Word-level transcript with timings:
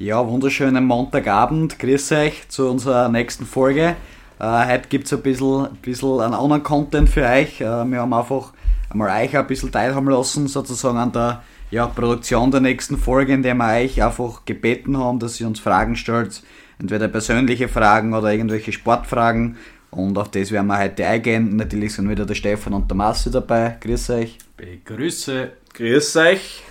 Ja, 0.00 0.26
wunderschönen 0.26 0.86
Montagabend. 0.86 1.78
Grüß 1.78 2.12
euch 2.12 2.48
zu 2.48 2.70
unserer 2.70 3.10
nächsten 3.10 3.44
Folge. 3.44 3.96
Äh, 4.38 4.72
heute 4.72 4.88
gibt 4.88 5.04
es 5.04 5.12
ein 5.12 5.20
bisschen, 5.20 5.66
ein 5.66 5.76
bisschen 5.82 6.20
einen 6.22 6.32
anderen 6.32 6.62
Content 6.62 7.10
für 7.10 7.26
euch. 7.26 7.60
Äh, 7.60 7.84
wir 7.84 8.00
haben 8.00 8.14
einfach 8.14 8.54
einmal 8.88 9.22
euch 9.22 9.36
ein 9.36 9.46
bisschen 9.46 9.70
teilhaben 9.70 10.08
lassen, 10.08 10.48
sozusagen 10.48 10.96
an 10.96 11.12
der 11.12 11.42
ja, 11.70 11.86
Produktion 11.86 12.50
der 12.50 12.62
nächsten 12.62 12.96
Folge, 12.96 13.34
in 13.34 13.42
der 13.42 13.54
wir 13.56 13.74
euch 13.74 14.02
einfach 14.02 14.46
gebeten 14.46 14.96
haben, 14.96 15.18
dass 15.18 15.38
ihr 15.38 15.46
uns 15.46 15.60
Fragen 15.60 15.96
stellt. 15.96 16.42
Entweder 16.78 17.08
persönliche 17.08 17.68
Fragen 17.68 18.14
oder 18.14 18.32
irgendwelche 18.32 18.72
Sportfragen. 18.72 19.58
Und 19.90 20.16
auf 20.16 20.30
das 20.30 20.50
werden 20.50 20.68
wir 20.68 20.78
heute 20.78 21.06
eingehen. 21.06 21.56
Natürlich 21.56 21.92
sind 21.92 22.08
wieder 22.08 22.24
der 22.24 22.34
Stefan 22.36 22.72
und 22.72 22.90
der 22.90 22.96
Marci 22.96 23.30
dabei. 23.30 23.76
Grüß 23.78 24.08
euch. 24.08 24.38
Begrüße. 24.56 25.50
Grüß 25.74 26.16
euch. 26.16 26.62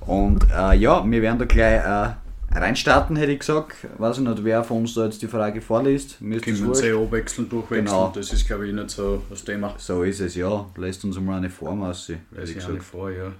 Und 0.00 0.46
äh, 0.50 0.74
ja, 0.76 1.04
wir 1.04 1.20
werden 1.20 1.38
da 1.38 1.44
gleich 1.44 1.84
äh, 1.84 2.14
reinstarten, 2.50 3.16
hätte 3.16 3.32
ich 3.32 3.40
gesagt. 3.40 3.76
Weiß 3.98 4.18
ich 4.18 4.24
nicht, 4.24 4.44
wer 4.44 4.64
von 4.64 4.78
uns 4.78 4.94
da 4.94 5.04
jetzt 5.04 5.22
die 5.22 5.28
Frage 5.28 5.60
vorliest. 5.60 6.20
Mir 6.20 6.40
Können 6.40 6.66
wir 6.66 6.74
sie 6.74 6.92
abwechseln, 6.92 7.48
durchwechseln. 7.48 7.86
Genau. 7.86 8.12
Das 8.14 8.32
ist, 8.32 8.46
glaube 8.46 8.66
ich, 8.66 8.74
nicht 8.74 8.90
so 8.90 9.22
das 9.30 9.44
Thema. 9.44 9.74
So 9.78 10.02
ist 10.02 10.20
es, 10.20 10.34
ja. 10.34 10.66
Lässt 10.76 11.04
uns 11.04 11.18
mal 11.20 11.38
eine 11.38 11.50
vor, 11.50 11.74
Massi. 11.74 12.16
Lässt 12.30 12.56
ich 12.56 12.64
eine 12.64 12.80
vor, 12.80 13.10
ja. 13.10 13.32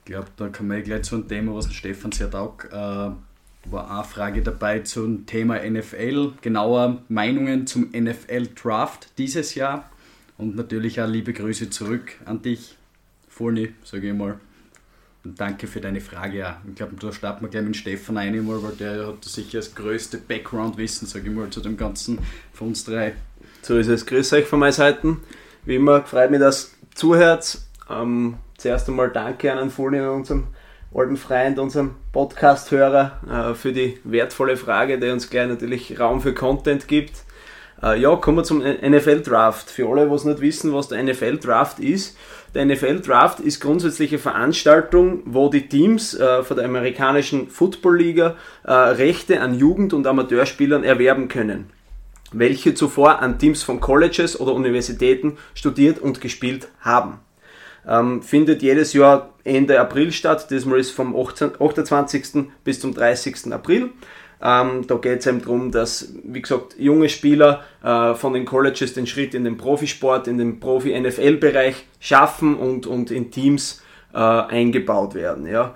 Ich 0.00 0.12
glaube, 0.12 0.28
da 0.36 0.48
kann 0.48 0.66
man 0.66 0.82
gleich 0.82 1.02
zu 1.02 1.16
einem 1.16 1.28
Thema, 1.28 1.54
was 1.54 1.72
Stefan 1.72 2.12
sehr 2.12 2.30
taugt. 2.30 2.70
Äh, 2.70 3.10
war 3.70 3.90
eine 3.90 4.04
Frage 4.04 4.42
dabei 4.42 4.80
zum 4.80 5.26
Thema 5.26 5.58
NFL, 5.58 6.32
genauer 6.42 7.02
Meinungen 7.08 7.66
zum 7.66 7.90
NFL 7.92 8.48
Draft 8.54 9.08
dieses 9.18 9.54
Jahr. 9.54 9.90
Und 10.36 10.56
natürlich 10.56 11.00
auch 11.00 11.06
liebe 11.06 11.32
Grüße 11.32 11.70
zurück 11.70 12.16
an 12.24 12.42
dich, 12.42 12.76
Fulni, 13.28 13.72
sage 13.84 14.08
ich 14.08 14.14
mal. 14.14 14.38
Danke 15.24 15.66
für 15.66 15.80
deine 15.80 16.02
Frage. 16.02 16.38
Ja. 16.38 16.60
Ich 16.68 16.74
glaube, 16.74 16.96
da 17.00 17.10
starten 17.10 17.44
wir 17.44 17.48
gleich 17.48 17.64
mit 17.64 17.76
Stefan 17.76 18.18
ein, 18.18 18.46
weil 18.46 18.72
der 18.72 19.06
hat 19.06 19.24
sicher 19.24 19.58
das 19.58 19.74
größte 19.74 20.18
Background-Wissen, 20.18 21.08
sage 21.08 21.28
ich 21.28 21.34
mal, 21.34 21.48
zu 21.48 21.60
dem 21.60 21.78
Ganzen 21.78 22.18
von 22.52 22.68
uns 22.68 22.84
drei. 22.84 23.14
So 23.62 23.78
ist 23.78 23.88
es. 23.88 24.04
Grüß 24.04 24.34
euch 24.34 24.44
von 24.44 24.58
meiner 24.58 24.72
Seite. 24.72 25.16
Wie 25.64 25.76
immer 25.76 26.02
freut 26.02 26.30
mich, 26.30 26.40
dass 26.40 26.74
zuhört. 26.94 27.58
Ähm, 27.88 28.36
zuerst 28.58 28.86
einmal 28.88 29.10
danke 29.10 29.50
an 29.50 29.58
den 29.58 29.70
Fulni, 29.70 30.00
unserem 30.00 30.48
alten 30.94 31.16
Freund, 31.16 31.58
unserem 31.58 31.94
Podcast-Hörer, 32.12 33.50
äh, 33.50 33.54
für 33.54 33.72
die 33.72 33.98
wertvolle 34.04 34.58
Frage, 34.58 34.98
die 34.98 35.08
uns 35.08 35.30
gleich 35.30 35.48
natürlich 35.48 35.98
Raum 35.98 36.20
für 36.20 36.34
Content 36.34 36.86
gibt. 36.86 37.24
Äh, 37.82 38.00
ja, 38.00 38.14
kommen 38.16 38.38
wir 38.38 38.44
zum 38.44 38.62
NFL-Draft. 38.62 39.70
Für 39.70 39.88
alle, 39.88 40.06
die 40.06 40.14
es 40.14 40.24
nicht 40.24 40.40
wissen, 40.40 40.72
was 40.72 40.88
der 40.88 41.02
NFL-Draft 41.02 41.80
ist, 41.80 42.16
der 42.54 42.64
NFL 42.66 43.00
Draft 43.00 43.40
ist 43.40 43.60
grundsätzlich 43.60 44.12
eine 44.12 44.20
Veranstaltung, 44.20 45.22
wo 45.24 45.48
die 45.48 45.68
Teams 45.68 46.14
äh, 46.14 46.42
von 46.42 46.56
der 46.56 46.66
amerikanischen 46.66 47.48
Football 47.48 47.98
Liga 47.98 48.36
äh, 48.62 48.72
Rechte 48.72 49.40
an 49.40 49.58
Jugend- 49.58 49.92
und 49.92 50.06
Amateurspielern 50.06 50.84
erwerben 50.84 51.28
können, 51.28 51.70
welche 52.32 52.74
zuvor 52.74 53.20
an 53.20 53.38
Teams 53.38 53.62
von 53.62 53.80
Colleges 53.80 54.38
oder 54.38 54.54
Universitäten 54.54 55.36
studiert 55.54 55.98
und 55.98 56.20
gespielt 56.20 56.68
haben. 56.80 57.18
Ähm, 57.86 58.22
findet 58.22 58.62
jedes 58.62 58.92
Jahr 58.92 59.34
Ende 59.42 59.78
April 59.78 60.12
statt, 60.12 60.50
diesmal 60.50 60.78
ist 60.78 60.92
vom 60.92 61.14
18, 61.14 61.60
28. 61.60 62.46
bis 62.62 62.80
zum 62.80 62.94
30. 62.94 63.52
April. 63.52 63.90
Ähm, 64.44 64.86
da 64.86 64.96
geht 64.96 65.20
es 65.20 65.26
eben 65.26 65.40
darum, 65.40 65.70
dass, 65.70 66.12
wie 66.22 66.42
gesagt, 66.42 66.76
junge 66.78 67.08
Spieler 67.08 67.64
äh, 67.82 68.14
von 68.14 68.34
den 68.34 68.44
Colleges 68.44 68.92
den 68.92 69.06
Schritt 69.06 69.34
in 69.34 69.44
den 69.44 69.56
Profisport, 69.56 70.28
in 70.28 70.36
den 70.36 70.60
Profi-NFL-Bereich 70.60 71.86
schaffen 71.98 72.54
und, 72.56 72.86
und 72.86 73.10
in 73.10 73.30
Teams 73.30 73.82
äh, 74.12 74.18
eingebaut 74.18 75.14
werden. 75.14 75.46
Ja. 75.46 75.74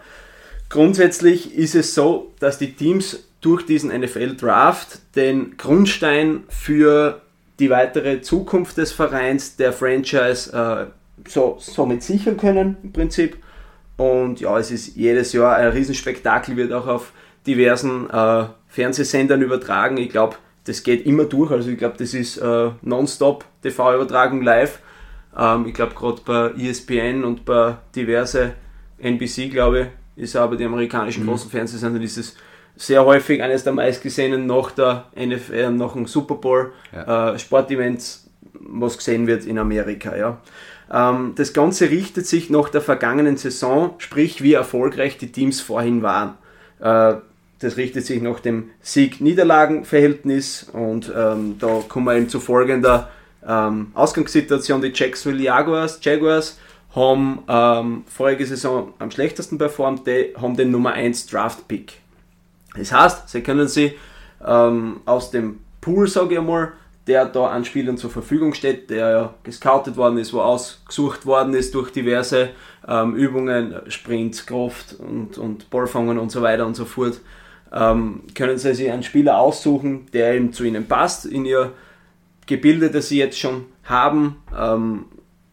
Grundsätzlich 0.68 1.56
ist 1.56 1.74
es 1.74 1.94
so, 1.94 2.32
dass 2.40 2.58
die 2.58 2.74
Teams 2.74 3.24
durch 3.40 3.64
diesen 3.64 3.90
NFL-Draft 3.90 5.16
den 5.16 5.56
Grundstein 5.56 6.44
für 6.48 7.22
die 7.58 7.70
weitere 7.70 8.20
Zukunft 8.20 8.76
des 8.76 8.92
Vereins, 8.92 9.56
der 9.56 9.72
Franchise, 9.72 10.52
äh, 10.52 11.28
so, 11.28 11.56
somit 11.58 12.02
sichern 12.02 12.36
können 12.36 12.76
im 12.82 12.92
Prinzip. 12.92 13.38
Und 13.96 14.40
ja, 14.40 14.58
es 14.58 14.70
ist 14.70 14.94
jedes 14.94 15.32
Jahr 15.32 15.56
ein 15.56 15.68
Riesenspektakel, 15.68 16.56
wird 16.56 16.72
auch 16.72 16.86
auf 16.86 17.12
diversen 17.46 18.08
äh, 18.10 18.44
Fernsehsendern 18.68 19.42
übertragen. 19.42 19.96
Ich 19.96 20.10
glaube, 20.10 20.36
das 20.64 20.82
geht 20.82 21.06
immer 21.06 21.24
durch. 21.24 21.50
Also 21.50 21.70
ich 21.70 21.78
glaube, 21.78 21.96
das 21.98 22.14
ist 22.14 22.36
äh, 22.38 22.70
nonstop 22.82 23.44
TV-Übertragung 23.62 24.42
live. 24.42 24.80
Ähm, 25.36 25.66
ich 25.66 25.74
glaube, 25.74 25.94
gerade 25.94 26.20
bei 26.24 26.50
ESPN 26.62 27.24
und 27.24 27.44
bei 27.44 27.76
diverse 27.94 28.54
NBC, 28.98 29.50
glaube 29.50 29.80
ich, 30.16 30.24
ist 30.24 30.36
aber 30.36 30.56
die 30.56 30.64
amerikanischen 30.64 31.24
mhm. 31.24 31.30
großen 31.30 31.50
Fernsehsender 31.50 32.00
ist 32.00 32.18
es 32.18 32.36
sehr 32.76 33.04
häufig 33.04 33.42
eines 33.42 33.64
der 33.64 33.72
meistgesehenen 33.72 34.46
nach 34.46 34.70
der 34.70 35.06
NFL, 35.16 35.72
nach 35.72 35.94
dem 35.94 36.06
Super 36.06 36.36
Bowl 36.36 36.72
ja. 36.92 37.32
äh, 37.32 37.38
Sportevents, 37.38 38.30
was 38.52 38.96
gesehen 38.96 39.26
wird 39.26 39.46
in 39.46 39.58
Amerika. 39.58 40.16
Ja. 40.16 40.40
Ähm, 40.92 41.32
das 41.34 41.52
Ganze 41.52 41.90
richtet 41.90 42.26
sich 42.26 42.50
nach 42.50 42.68
der 42.68 42.80
vergangenen 42.80 43.36
Saison, 43.36 43.94
sprich 43.98 44.42
wie 44.42 44.52
erfolgreich 44.52 45.18
die 45.18 45.32
Teams 45.32 45.60
vorhin 45.60 46.02
waren. 46.02 46.34
Äh, 46.80 47.20
das 47.60 47.76
richtet 47.76 48.06
sich 48.06 48.22
nach 48.22 48.40
dem 48.40 48.70
Sieg-Niederlagen-Verhältnis 48.82 50.68
und 50.72 51.12
ähm, 51.14 51.56
da 51.58 51.82
kommen 51.88 52.06
wir 52.06 52.16
eben 52.16 52.28
zu 52.28 52.40
folgender 52.40 53.10
ähm, 53.46 53.88
Ausgangssituation. 53.94 54.80
Die 54.80 54.92
Jacksonville 54.94 55.42
Jaguars, 55.42 55.98
Jaguars 56.02 56.58
haben 56.94 57.40
ähm, 57.48 58.04
vorige 58.06 58.46
Saison 58.46 58.94
am 58.98 59.10
schlechtesten 59.10 59.58
performt, 59.58 60.06
die 60.06 60.34
haben 60.40 60.56
den 60.56 60.70
Nummer 60.70 60.92
1 60.92 61.26
Draft-Pick. 61.26 61.94
Das 62.76 62.92
heißt, 62.92 63.28
sie 63.28 63.42
können 63.42 63.68
sie 63.68 63.94
ähm, 64.44 65.00
aus 65.04 65.30
dem 65.30 65.60
Pool, 65.80 66.06
sage 66.06 66.34
ich 66.34 66.38
einmal, 66.38 66.72
der 67.06 67.24
da 67.24 67.46
an 67.46 67.64
Spielern 67.64 67.96
zur 67.96 68.10
Verfügung 68.10 68.54
steht, 68.54 68.90
der 68.90 69.10
ja 69.10 69.34
gescoutet 69.42 69.96
worden 69.96 70.18
ist, 70.18 70.32
wo 70.32 70.40
ausgesucht 70.40 71.24
worden 71.26 71.54
ist 71.54 71.74
durch 71.74 71.90
diverse 71.90 72.50
ähm, 72.86 73.16
Übungen, 73.16 73.74
Sprint, 73.88 74.46
Kraft 74.46 74.96
und, 74.98 75.38
und 75.38 75.70
Ballfangen 75.70 76.18
und 76.18 76.30
so 76.30 76.42
weiter 76.42 76.66
und 76.66 76.76
so 76.76 76.84
fort, 76.84 77.20
ähm, 77.72 78.22
können 78.34 78.58
Sie 78.58 78.74
sich 78.74 78.90
einen 78.90 79.02
Spieler 79.02 79.38
aussuchen, 79.38 80.06
der 80.12 80.34
eben 80.34 80.52
zu 80.52 80.64
Ihnen 80.64 80.86
passt, 80.86 81.26
in 81.26 81.44
Ihr 81.44 81.72
Gebilde, 82.46 82.90
das 82.90 83.08
Sie 83.08 83.18
jetzt 83.18 83.38
schon 83.38 83.66
haben, 83.84 84.42
ähm, 84.56 85.06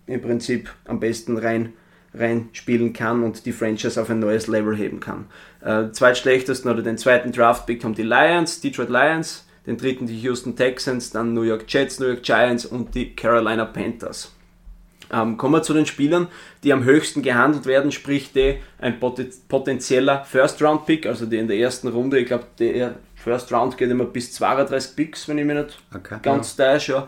im 0.07 0.21
Prinzip 0.21 0.69
am 0.85 0.99
besten 0.99 1.37
rein, 1.37 1.73
rein 2.13 2.49
spielen 2.53 2.93
kann 2.93 3.23
und 3.23 3.45
die 3.45 3.51
Franchise 3.51 4.01
auf 4.01 4.09
ein 4.09 4.19
neues 4.19 4.47
Level 4.47 4.75
heben 4.75 4.99
kann. 4.99 5.25
Äh, 5.61 5.91
zweitschlechtesten 5.91 6.71
oder 6.71 6.81
den 6.81 6.97
zweiten 6.97 7.31
Draft-Pick 7.31 7.81
die 7.95 8.03
Lions, 8.03 8.61
Detroit 8.61 8.89
Lions, 8.89 9.45
den 9.65 9.77
dritten 9.77 10.07
die 10.07 10.19
Houston 10.19 10.55
Texans, 10.55 11.11
dann 11.11 11.33
New 11.33 11.41
York 11.41 11.65
Jets, 11.67 11.99
New 11.99 12.07
York 12.07 12.23
Giants 12.23 12.65
und 12.65 12.93
die 12.93 13.15
Carolina 13.15 13.65
Panthers. 13.65 14.34
Ähm, 15.11 15.37
kommen 15.37 15.53
wir 15.53 15.61
zu 15.61 15.73
den 15.73 15.85
Spielern, 15.85 16.27
die 16.63 16.73
am 16.73 16.83
höchsten 16.83 17.21
gehandelt 17.21 17.65
werden, 17.65 17.91
sprich 17.91 18.31
die 18.33 18.57
ein 18.79 18.99
potenzieller 18.99 20.25
First-Round-Pick, 20.25 21.05
also 21.05 21.25
die 21.25 21.37
in 21.37 21.47
der 21.47 21.57
ersten 21.57 21.87
Runde, 21.87 22.19
ich 22.19 22.27
glaube, 22.27 22.45
der 22.59 22.95
First 23.25 23.51
Round 23.51 23.75
geht 23.75 23.89
immer 23.89 24.05
bis 24.05 24.33
32 24.33 24.95
Picks, 24.95 25.27
wenn 25.27 25.39
ich 25.39 25.45
mich 25.45 25.55
nicht 25.55 25.79
okay, 25.95 26.17
ganz 26.21 26.55
ja. 26.57 26.73
täusche. 26.73 27.07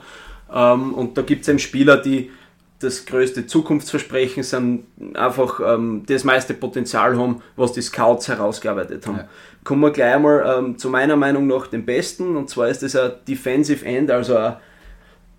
Ja. 0.52 0.74
Ähm, 0.74 0.96
und 0.96 1.16
da 1.16 1.22
gibt 1.22 1.44
es 1.44 1.47
eben 1.47 1.59
Spieler, 1.59 1.97
die 1.97 2.31
das 2.80 3.06
größte 3.06 3.46
Zukunftsversprechen 3.46 4.41
sind, 4.41 4.85
einfach 5.14 5.59
ähm, 5.64 6.03
das 6.08 6.24
meiste 6.24 6.56
Potenzial 6.56 7.18
haben, 7.18 7.44
was 7.56 7.74
die 7.74 7.81
Scouts 7.81 8.28
herausgearbeitet 8.28 9.06
haben. 9.06 9.18
Ja. 9.18 9.29
Kommen 9.64 9.81
wir 9.81 9.91
gleich 9.91 10.16
einmal 10.16 10.58
ähm, 10.58 10.78
zu 10.79 10.90
meiner 10.90 11.16
Meinung 11.16 11.46
nach 11.46 11.68
dem 11.68 11.85
Besten, 11.85 12.35
und 12.35 12.50
zwar 12.50 12.69
ist 12.69 12.81
das 12.81 12.96
ein 12.96 13.12
Defensive 13.28 13.85
End, 13.85 14.09
also 14.09 14.38
ein 14.38 14.56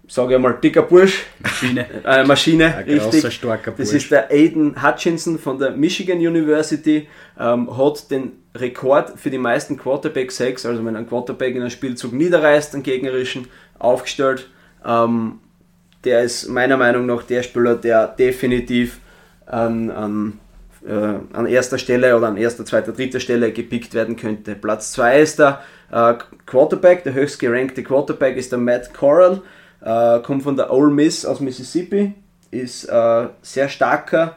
sage 0.09 0.37
ich 0.37 0.41
mal, 0.41 0.55
dicker 0.55 0.83
Bursch. 0.83 1.27
Maschine. 1.39 1.87
Äh, 2.05 2.25
Maschine, 2.25 2.75
Ein 2.75 2.85
richtig. 2.85 3.03
Großer, 3.03 3.31
starker 3.31 3.71
Bursch. 3.73 3.89
Das 3.89 3.93
ist 3.93 4.11
der 4.11 4.31
Aiden 4.31 4.83
Hutchinson 4.83 5.39
von 5.39 5.59
der 5.59 5.73
Michigan 5.73 6.19
University. 6.19 7.09
Ähm, 7.39 7.77
hat 7.77 8.11
den 8.11 8.33
Rekord 8.55 9.19
für 9.19 9.31
die 9.31 9.39
meisten 9.39 9.77
Quarterback 9.77 10.33
Sacks, 10.33 10.65
also 10.65 10.85
wenn 10.85 10.97
ein 10.97 11.07
Quarterback 11.07 11.55
in 11.55 11.61
einem 11.61 11.71
Spielzug 11.71 12.13
niederreißt, 12.13 12.75
einen 12.75 12.83
gegnerischen, 12.83 13.47
aufgestellt. 13.79 14.49
Ähm, 14.85 15.41
der 16.05 16.23
ist 16.23 16.49
meiner 16.49 16.77
Meinung 16.77 17.07
nach 17.07 17.23
der 17.23 17.43
Spieler, 17.43 17.75
der 17.75 18.07
definitiv 18.09 19.01
an, 19.47 19.91
an, 19.91 20.41
äh, 20.87 20.93
an 21.33 21.47
erster 21.47 21.79
Stelle 21.79 22.17
oder 22.17 22.29
an 22.29 22.37
erster, 22.37 22.65
zweiter, 22.65 22.93
dritter 22.93 23.21
Stelle 23.21 23.53
gepickt 23.53 23.95
werden 23.95 24.17
könnte. 24.17 24.55
Platz 24.55 24.93
2 24.93 25.21
ist 25.21 25.39
der 25.39 25.61
äh, 25.91 26.15
Quarterback, 26.47 27.05
der 27.05 27.15
höchst 27.15 27.39
gerankte 27.39 27.83
Quarterback 27.83 28.37
ist 28.37 28.53
der 28.53 28.59
Matt 28.59 28.95
Corral 28.95 29.43
äh, 29.81 30.21
kommt 30.21 30.43
von 30.43 30.57
der 30.57 30.73
Ole 30.73 30.91
Miss 30.91 31.25
aus 31.25 31.41
Mississippi, 31.41 32.15
ist 32.51 32.85
äh, 32.85 33.29
sehr 33.43 33.69
starker, 33.69 34.37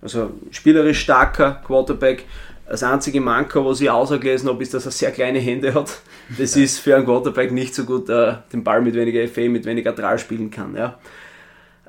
also 0.00 0.30
spielerisch 0.50 1.00
starker 1.00 1.60
Quarterback. 1.66 2.24
Das 2.68 2.82
einzige 2.82 3.20
Manko, 3.20 3.64
was 3.64 3.80
ich 3.80 3.88
ausgelesen 3.88 4.48
habe, 4.48 4.62
ist, 4.62 4.74
dass 4.74 4.84
er 4.84 4.92
sehr 4.92 5.10
kleine 5.10 5.38
Hände 5.38 5.72
hat. 5.72 6.00
Das 6.36 6.54
ist 6.54 6.80
für 6.80 6.96
einen 6.96 7.06
Quarterback 7.06 7.50
nicht 7.50 7.74
so 7.74 7.84
gut, 7.84 8.10
äh, 8.10 8.34
den 8.52 8.62
Ball 8.62 8.82
mit 8.82 8.94
weniger 8.94 9.26
FA, 9.26 9.48
mit 9.48 9.64
weniger 9.64 9.92
Drall 9.92 10.18
spielen 10.18 10.50
kann. 10.50 10.76
Ja. 10.76 10.98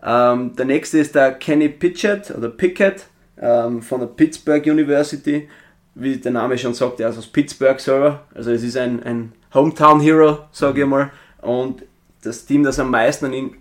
Ähm, 0.01 0.55
der 0.55 0.65
nächste 0.65 0.99
ist 0.99 1.15
der 1.15 1.33
Kenny 1.33 1.67
Pickett 1.67 2.31
oder 2.31 2.47
Pickett 2.47 3.07
ähm, 3.41 3.81
von 3.81 3.99
der 3.99 4.07
Pittsburgh 4.07 4.65
University. 4.65 5.49
wie 5.95 6.15
der 6.15 6.31
Name 6.31 6.57
schon 6.57 6.73
sagt, 6.73 7.01
er 7.01 7.09
ist 7.09 7.17
aus 7.17 7.27
Pittsburgh 7.27 7.79
selber. 7.79 8.21
Also 8.33 8.51
es 8.51 8.63
ist 8.63 8.77
ein, 8.77 9.03
ein 9.03 9.33
Hometown 9.53 9.99
Hero, 9.99 10.45
sage 10.51 10.81
ich 10.81 10.87
mal. 10.87 11.11
Und 11.41 11.83
das 12.23 12.45
Team, 12.45 12.63
das 12.63 12.79
am 12.79 12.91
meisten 12.91 13.25
an 13.25 13.33
ihn 13.33 13.55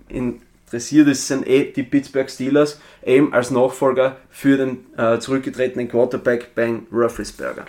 interessiert 0.69 1.08
ist, 1.08 1.26
sind 1.26 1.46
eh 1.46 1.72
die 1.72 1.82
Pittsburgh 1.82 2.28
Steelers, 2.28 2.81
eben 3.05 3.32
als 3.32 3.50
Nachfolger 3.50 4.16
für 4.31 4.56
den 4.56 4.87
äh, 4.96 5.19
zurückgetretenen 5.19 5.88
Quarterback 5.88 6.55
Ben 6.55 6.87
Roethlisberger. 6.93 7.64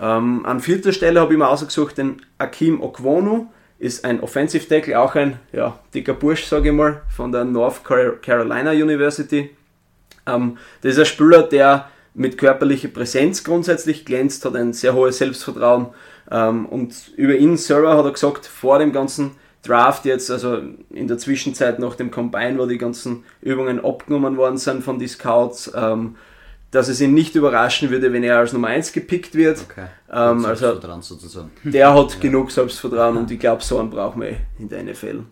Ähm, 0.00 0.44
an 0.44 0.60
vierter 0.60 0.92
Stelle 0.92 1.20
habe 1.20 1.32
ich 1.32 1.38
mir 1.38 1.48
ausgesucht 1.48 1.98
den 1.98 2.22
Akim 2.38 2.80
Okwonu, 2.80 3.46
ist 3.78 4.04
ein 4.04 4.20
Offensive 4.20 4.66
Tackle, 4.66 4.98
auch 4.98 5.14
ein 5.14 5.38
ja, 5.52 5.78
dicker 5.92 6.14
Bursch, 6.14 6.44
sage 6.44 6.70
ich 6.70 6.74
mal, 6.74 7.02
von 7.14 7.32
der 7.32 7.44
North 7.44 7.84
Carolina 7.84 8.70
University. 8.70 9.50
Ähm, 10.26 10.58
das 10.82 10.92
ist 10.92 10.98
ein 11.00 11.06
Spieler, 11.06 11.42
der 11.42 11.88
mit 12.14 12.38
körperlicher 12.38 12.88
Präsenz 12.88 13.42
grundsätzlich 13.44 14.04
glänzt, 14.04 14.44
hat 14.44 14.54
ein 14.54 14.72
sehr 14.72 14.94
hohes 14.94 15.18
Selbstvertrauen. 15.18 15.88
Ähm, 16.30 16.66
und 16.66 17.12
über 17.16 17.34
ihn 17.34 17.56
selber 17.56 17.96
hat 17.96 18.04
er 18.04 18.12
gesagt, 18.12 18.46
vor 18.46 18.78
dem 18.78 18.92
ganzen 18.92 19.32
Draft 19.64 20.04
jetzt, 20.04 20.30
also 20.30 20.58
in 20.90 21.08
der 21.08 21.18
Zwischenzeit 21.18 21.78
nach 21.78 21.94
dem 21.94 22.10
Combine, 22.10 22.58
wo 22.58 22.66
die 22.66 22.78
ganzen 22.78 23.24
Übungen 23.40 23.84
abgenommen 23.84 24.36
worden 24.36 24.58
sind 24.58 24.84
von 24.84 24.98
den 24.98 25.08
Scouts, 25.08 25.72
ähm, 25.74 26.16
dass 26.70 26.88
es 26.88 27.00
ihn 27.00 27.14
nicht 27.14 27.34
überraschen 27.34 27.90
würde, 27.90 28.12
wenn 28.12 28.24
er 28.24 28.38
als 28.38 28.52
Nummer 28.52 28.68
1 28.68 28.92
gepickt 28.92 29.34
wird. 29.34 29.64
Okay. 29.70 29.86
Ähm, 30.12 30.44
also 30.44 30.78
sozusagen. 31.00 31.50
Der 31.62 31.94
hat 31.94 32.14
ja. 32.14 32.20
genug 32.20 32.50
Selbstvertrauen 32.50 33.16
und 33.16 33.30
ich 33.30 33.38
glaube, 33.38 33.62
so 33.62 33.78
einen 33.78 33.90
brauchen 33.90 34.22
wir 34.22 34.36
in 34.58 34.68
der 34.68 34.82
NFL. 34.82 35.22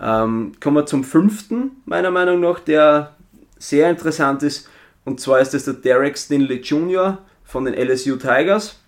Ähm, 0.00 0.52
kommen 0.60 0.76
wir 0.76 0.86
zum 0.86 1.04
fünften, 1.04 1.82
meiner 1.84 2.10
Meinung 2.10 2.40
nach, 2.40 2.60
der 2.60 3.14
sehr 3.58 3.88
interessant 3.88 4.42
ist. 4.42 4.68
Und 5.04 5.20
zwar 5.20 5.40
ist 5.40 5.54
das 5.54 5.64
der 5.64 5.74
Derek 5.74 6.18
Stinley 6.18 6.60
Jr. 6.60 7.18
von 7.44 7.64
den 7.64 7.74
LSU 7.74 8.16
Tigers. 8.16 8.78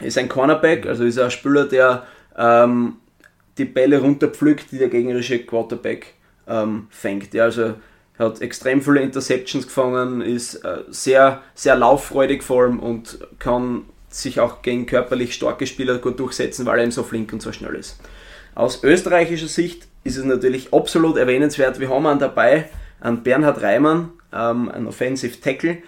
Ist 0.00 0.18
ein 0.18 0.28
Cornerback, 0.28 0.86
also 0.86 1.04
ist 1.04 1.18
ein 1.18 1.30
Spieler, 1.30 1.64
der 1.64 2.04
ähm, 2.36 2.96
die 3.58 3.64
Bälle 3.64 4.00
runterpflückt, 4.00 4.72
die 4.72 4.78
der 4.78 4.88
gegnerische 4.88 5.38
Quarterback 5.40 6.14
ähm, 6.46 6.86
fängt. 6.90 7.34
Ja, 7.34 7.44
also 7.44 7.74
hat 8.18 8.40
extrem 8.40 8.82
viele 8.82 9.00
Interceptions 9.00 9.66
gefangen, 9.66 10.20
ist 10.20 10.56
äh, 10.64 10.78
sehr, 10.88 11.42
sehr 11.54 11.76
lauffreudig 11.76 12.42
vor 12.42 12.62
allem 12.62 12.78
und 12.78 13.18
kann 13.38 13.84
sich 14.08 14.40
auch 14.40 14.62
gegen 14.62 14.86
körperlich 14.86 15.34
starke 15.34 15.66
Spieler 15.66 15.98
gut 15.98 16.20
durchsetzen, 16.20 16.66
weil 16.66 16.78
er 16.78 16.82
eben 16.82 16.92
so 16.92 17.02
flink 17.02 17.32
und 17.32 17.40
so 17.40 17.52
schnell 17.52 17.74
ist. 17.74 17.98
Aus 18.54 18.84
österreichischer 18.84 19.48
Sicht 19.48 19.88
ist 20.04 20.18
es 20.18 20.24
natürlich 20.24 20.74
absolut 20.74 21.16
erwähnenswert. 21.16 21.80
Wir 21.80 21.88
haben 21.88 22.06
einen 22.06 22.20
dabei, 22.20 22.68
einen 23.00 23.22
Bernhard 23.22 23.62
Reimann, 23.62 24.10
ähm, 24.32 24.70
ein 24.70 24.86
Offensive 24.86 25.40
Tackle, 25.40 25.78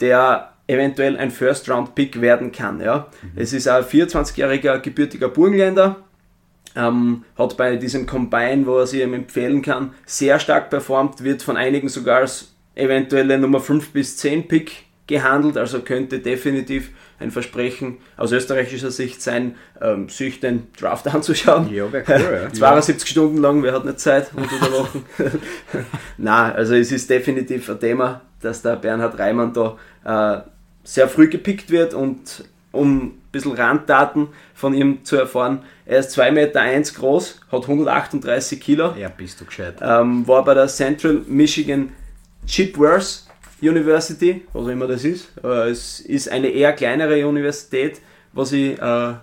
der 0.00 0.52
eventuell 0.66 1.16
ein 1.16 1.30
First-Round-Pick 1.30 2.20
werden 2.20 2.50
kann. 2.50 2.80
Ja. 2.80 3.08
Mhm. 3.22 3.30
Es 3.36 3.52
ist 3.52 3.68
ein 3.68 3.84
24-jähriger 3.84 4.78
gebürtiger 4.78 5.28
Burgenländer, 5.28 5.96
ähm, 6.76 7.24
hat 7.36 7.56
bei 7.56 7.76
diesem 7.76 8.06
Combine, 8.06 8.66
wo 8.66 8.78
er 8.78 8.86
sich 8.86 9.02
ihm 9.02 9.14
empfehlen 9.14 9.62
kann, 9.62 9.94
sehr 10.06 10.38
stark 10.38 10.70
performt, 10.70 11.22
wird 11.22 11.42
von 11.42 11.56
einigen 11.56 11.88
sogar 11.88 12.20
als 12.20 12.54
eventuelle 12.74 13.38
Nummer 13.38 13.60
5 13.60 13.90
bis 13.90 14.16
10 14.16 14.48
Pick 14.48 14.84
gehandelt, 15.06 15.56
also 15.56 15.80
könnte 15.80 16.20
definitiv 16.20 16.90
ein 17.18 17.30
Versprechen 17.30 17.98
aus 18.16 18.32
österreichischer 18.32 18.90
Sicht 18.90 19.22
sein, 19.22 19.56
ähm, 19.80 20.08
sich 20.08 20.40
den 20.40 20.68
Draft 20.78 21.06
anzuschauen. 21.14 21.72
Ja, 21.72 21.92
wäre 21.92 22.04
cool. 22.08 22.40
Ja. 22.44 22.52
72 22.52 23.08
Stunden 23.08 23.38
lang, 23.38 23.62
wer 23.62 23.74
hat 23.74 23.84
nicht 23.84 24.00
Zeit 24.00 24.30
unter 24.34 24.58
der 24.58 24.72
Woche? 24.72 25.02
Na, 26.18 26.52
also 26.52 26.74
es 26.74 26.90
ist 26.92 27.10
definitiv 27.10 27.68
ein 27.68 27.80
Thema, 27.80 28.22
dass 28.40 28.62
der 28.62 28.76
Bernhard 28.76 29.18
Reimann 29.18 29.52
da 29.52 29.76
äh, 30.04 30.42
sehr 30.84 31.08
früh 31.08 31.28
gepickt 31.28 31.70
wird 31.70 31.94
und 31.94 32.44
um 32.72 33.21
bisschen 33.32 33.52
Randdaten 33.52 34.28
von 34.54 34.74
ihm 34.74 35.04
zu 35.04 35.16
erfahren. 35.16 35.62
Er 35.86 35.98
ist 35.98 36.16
2,1 36.16 36.30
Meter 36.32 36.60
eins 36.60 36.94
groß, 36.94 37.40
hat 37.50 37.62
138 37.62 38.60
Kilo. 38.60 38.94
Ja, 38.96 39.08
bist 39.08 39.40
du 39.40 39.46
gescheit. 39.46 39.76
Ähm, 39.80 40.26
war 40.28 40.44
bei 40.44 40.54
der 40.54 40.68
Central 40.68 41.22
Michigan 41.26 41.92
Chipworth 42.46 43.24
University, 43.60 44.42
was 44.52 44.64
auch 44.64 44.68
immer 44.68 44.86
das 44.86 45.04
ist. 45.04 45.32
Äh, 45.42 45.70
es 45.70 46.00
ist 46.00 46.30
eine 46.30 46.48
eher 46.48 46.72
kleinere 46.72 47.26
Universität, 47.26 48.00
was 48.32 48.52
ich 48.52 48.78
äh, 48.80 49.14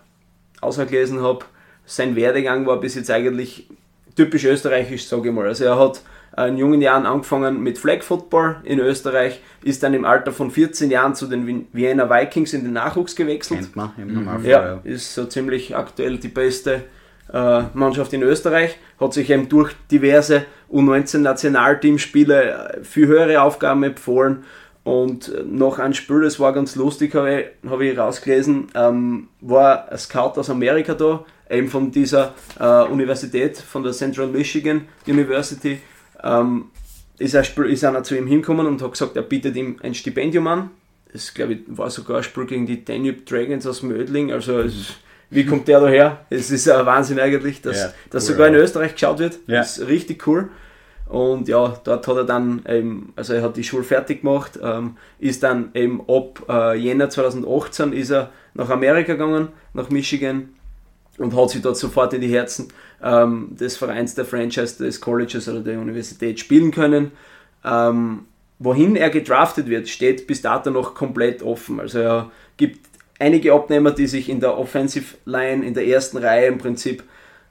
ausgelesen 0.62 1.22
habe. 1.22 1.46
Sein 1.86 2.16
Werdegang 2.16 2.66
war 2.66 2.80
bis 2.80 2.96
jetzt 2.96 3.12
eigentlich 3.12 3.68
typisch 4.16 4.46
österreichisch, 4.46 5.08
sage 5.08 5.30
ich 5.30 5.36
mal. 5.36 5.48
Also 5.48 5.66
er 5.66 5.78
hat 5.80 6.02
in 6.38 6.58
jungen 6.58 6.82
Jahren 6.82 7.06
angefangen 7.06 7.62
mit 7.62 7.78
Flag 7.78 8.02
Football 8.02 8.58
in 8.64 8.80
Österreich, 8.80 9.42
ist 9.64 9.84
dann 9.84 9.94
im 9.94 10.06
Alter 10.06 10.32
von 10.32 10.52
14 10.52 10.92
Jahren 10.92 11.16
zu 11.16 11.28
den 11.28 11.68
Vienna 11.74 12.10
Vikings 12.10 12.54
in 12.54 12.64
den 12.64 12.74
Nachwuchs 12.74 13.16
gewechselt. 13.16 13.62
Kennt 13.62 13.76
man 13.76 13.92
im 13.98 14.14
Normalfall, 14.14 14.50
ja, 14.50 14.66
ja, 14.66 14.80
ist 14.84 15.14
so 15.14 15.26
ziemlich 15.26 15.76
aktuell 15.76 16.18
die 16.18 16.28
beste 16.28 16.84
äh, 17.34 17.64
Mannschaft 17.74 18.14
in 18.14 18.24
Österreich, 18.24 18.78
hat 19.00 19.14
sich 19.14 19.30
eben 19.30 19.50
durch 19.50 19.74
diverse 19.92 20.46
U19-Nationalteamspiele 20.72 22.44
äh, 22.44 22.84
viel 22.84 23.08
höhere 23.08 23.42
Aufgaben 23.42 23.84
empfohlen. 23.84 24.44
Und 24.84 25.32
noch 25.46 25.78
ein 25.78 25.94
Spiel, 25.94 26.22
das 26.22 26.40
war 26.40 26.54
ganz 26.54 26.76
lustig, 26.76 27.14
habe 27.14 27.42
ich, 27.42 27.70
hab 27.70 27.80
ich 27.82 27.98
rausgelesen, 27.98 28.68
ähm, 28.74 29.28
war 29.42 29.92
ein 29.92 29.98
Scout 29.98 30.40
aus 30.40 30.50
Amerika 30.50 30.94
da, 30.94 31.26
eben 31.50 31.68
von 31.68 31.92
dieser 31.92 32.34
äh, 32.60 32.84
Universität, 32.84 33.58
von 33.58 33.84
der 33.84 33.92
Central 33.92 34.28
Michigan 34.28 34.88
University 35.06 35.80
ähm, 36.24 36.66
ist, 37.18 37.34
er, 37.34 37.66
ist 37.66 37.84
einer 37.84 38.04
zu 38.04 38.18
ihm 38.18 38.28
hingekommen 38.28 38.66
und 38.66 38.82
hat 38.82 38.92
gesagt, 38.92 39.16
er 39.16 39.24
bietet 39.24 39.56
ihm 39.56 39.78
ein 39.84 39.94
Stipendium 39.94 40.48
an. 40.48 40.72
Das, 41.12 41.34
glaube 41.34 41.54
ich, 41.54 41.60
war 41.68 41.90
sogar 41.90 42.18
ein 42.18 42.24
Spiel 42.24 42.46
gegen 42.46 42.66
die 42.66 42.86
Danube 42.86 43.22
Dragons 43.22 43.66
aus 43.66 43.82
Mödling. 43.82 44.32
Also, 44.32 44.60
es, 44.60 44.94
wie 45.30 45.46
kommt 45.46 45.68
der 45.68 45.80
daher? 45.80 46.26
Es 46.30 46.52
ist 46.52 46.70
ein 46.70 46.86
Wahnsinn 46.86 47.20
eigentlich, 47.20 47.62
dass, 47.62 47.78
ja, 47.78 47.94
dass 48.10 48.26
sogar 48.26 48.48
in 48.48 48.56
Österreich 48.56 48.94
geschaut 48.94 49.20
wird. 49.20 49.40
Ja. 49.48 49.58
Das 49.58 49.78
ist 49.78 49.88
richtig 49.88 50.26
cool. 50.28 50.50
Und 51.10 51.48
ja, 51.48 51.80
dort 51.84 52.08
hat 52.08 52.18
er 52.18 52.24
dann 52.24 52.64
eben, 52.68 53.14
also 53.16 53.34
er 53.34 53.42
hat 53.42 53.58
die 53.58 53.64
Schule 53.64 53.84
fertig 53.84 54.22
gemacht, 54.22 54.60
ähm, 54.62 54.98
ist 55.18 55.42
dann 55.42 55.72
eben 55.74 56.02
ab 56.08 56.44
äh, 56.48 56.78
Jänner 56.78 57.10
2018 57.10 57.94
ist 57.94 58.12
er 58.12 58.30
nach 58.54 58.70
Amerika 58.70 59.14
gegangen, 59.14 59.50
nach 59.74 59.90
Michigan 59.90 60.50
und 61.20 61.36
hat 61.36 61.50
sich 61.52 61.62
dort 61.62 61.78
sofort 61.78 62.14
in 62.14 62.22
die 62.22 62.34
Herzen 62.34 62.70
ähm, 63.04 63.50
des 63.52 63.78
Vereins, 63.78 64.16
der 64.16 64.26
Franchise, 64.26 64.84
des 64.84 65.00
Colleges 65.00 65.48
oder 65.48 65.60
der 65.60 65.80
Universität 65.80 66.40
spielen 66.40 66.72
können. 66.72 67.12
Ähm, 67.64 68.26
wohin 68.58 68.96
er 68.96 69.10
gedraftet 69.10 69.68
wird, 69.68 69.90
steht 69.90 70.28
bis 70.28 70.42
dato 70.42 70.70
noch 70.72 70.96
komplett 70.96 71.44
offen. 71.44 71.80
Also 71.80 72.00
er 72.00 72.32
gibt 72.58 72.86
einige 73.20 73.54
Abnehmer, 73.54 73.92
die 73.92 74.08
sich 74.08 74.30
in 74.30 74.40
der 74.40 74.58
Offensive 74.58 75.16
Line, 75.26 75.66
in 75.66 75.74
der 75.74 75.88
ersten 75.88 76.18
Reihe 76.18 76.48
im 76.48 76.58
Prinzip 76.58 77.04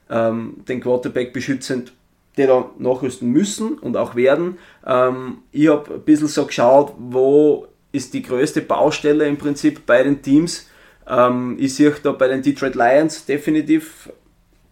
ähm, 0.09 0.55
den 0.67 0.81
Quarterback 0.81 1.33
beschützen, 1.33 1.89
die 2.37 2.45
da 2.45 2.69
nachrüsten 2.77 3.29
müssen 3.29 3.77
und 3.77 3.97
auch 3.97 4.15
werden. 4.15 4.57
Ähm, 4.85 5.39
ich 5.51 5.67
habe 5.69 5.95
ein 5.95 6.01
bisschen 6.01 6.27
so 6.27 6.45
geschaut, 6.45 6.93
wo 6.97 7.67
ist 7.91 8.13
die 8.13 8.21
größte 8.21 8.61
Baustelle 8.61 9.27
im 9.27 9.37
Prinzip 9.37 9.85
bei 9.85 10.03
den 10.03 10.21
Teams. 10.21 10.68
Ähm, 11.09 11.57
ich 11.59 11.75
sehe 11.75 11.93
da 12.03 12.11
bei 12.11 12.27
den 12.27 12.41
Detroit 12.41 12.75
Lions 12.75 13.25
definitiv 13.25 14.09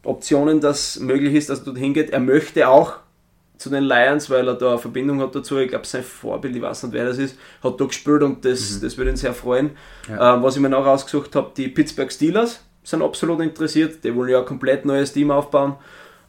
Optionen, 0.03 0.61
dass 0.61 0.99
möglich 0.99 1.33
ist, 1.33 1.49
dass 1.49 1.59
er 1.59 1.65
dort 1.65 1.77
hingeht. 1.77 2.11
Er 2.11 2.19
möchte 2.19 2.69
auch 2.69 2.97
zu 3.57 3.69
den 3.69 3.83
Lions, 3.83 4.29
weil 4.29 4.47
er 4.47 4.53
da 4.53 4.69
eine 4.69 4.77
Verbindung 4.77 5.19
hat 5.19 5.35
dazu. 5.35 5.57
Ich 5.57 5.69
glaube, 5.69 5.85
sein 5.85 6.03
Vorbild, 6.03 6.55
ich 6.55 6.61
weiß 6.61 6.83
nicht, 6.83 6.93
wer 6.93 7.05
das 7.05 7.17
ist, 7.17 7.37
hat 7.63 7.79
da 7.81 7.85
gespielt 7.85 8.21
und 8.21 8.45
das, 8.45 8.77
mhm. 8.77 8.81
das 8.81 8.97
würde 8.97 9.11
ihn 9.11 9.17
sehr 9.17 9.33
freuen. 9.33 9.71
Ja. 10.07 10.35
Ähm, 10.35 10.43
was 10.43 10.55
ich 10.55 10.61
mir 10.61 10.69
noch 10.69 10.85
rausgesucht 10.85 11.35
habe, 11.35 11.51
die 11.57 11.67
Pittsburgh 11.67 12.11
Steelers 12.11 12.61
sind 12.83 13.01
absolut 13.01 13.41
interessiert. 13.41 14.03
Die 14.03 14.15
wollen 14.15 14.29
ja 14.29 14.39
ein 14.39 14.45
komplett 14.45 14.85
neues 14.85 15.11
Team 15.11 15.31
aufbauen 15.31 15.75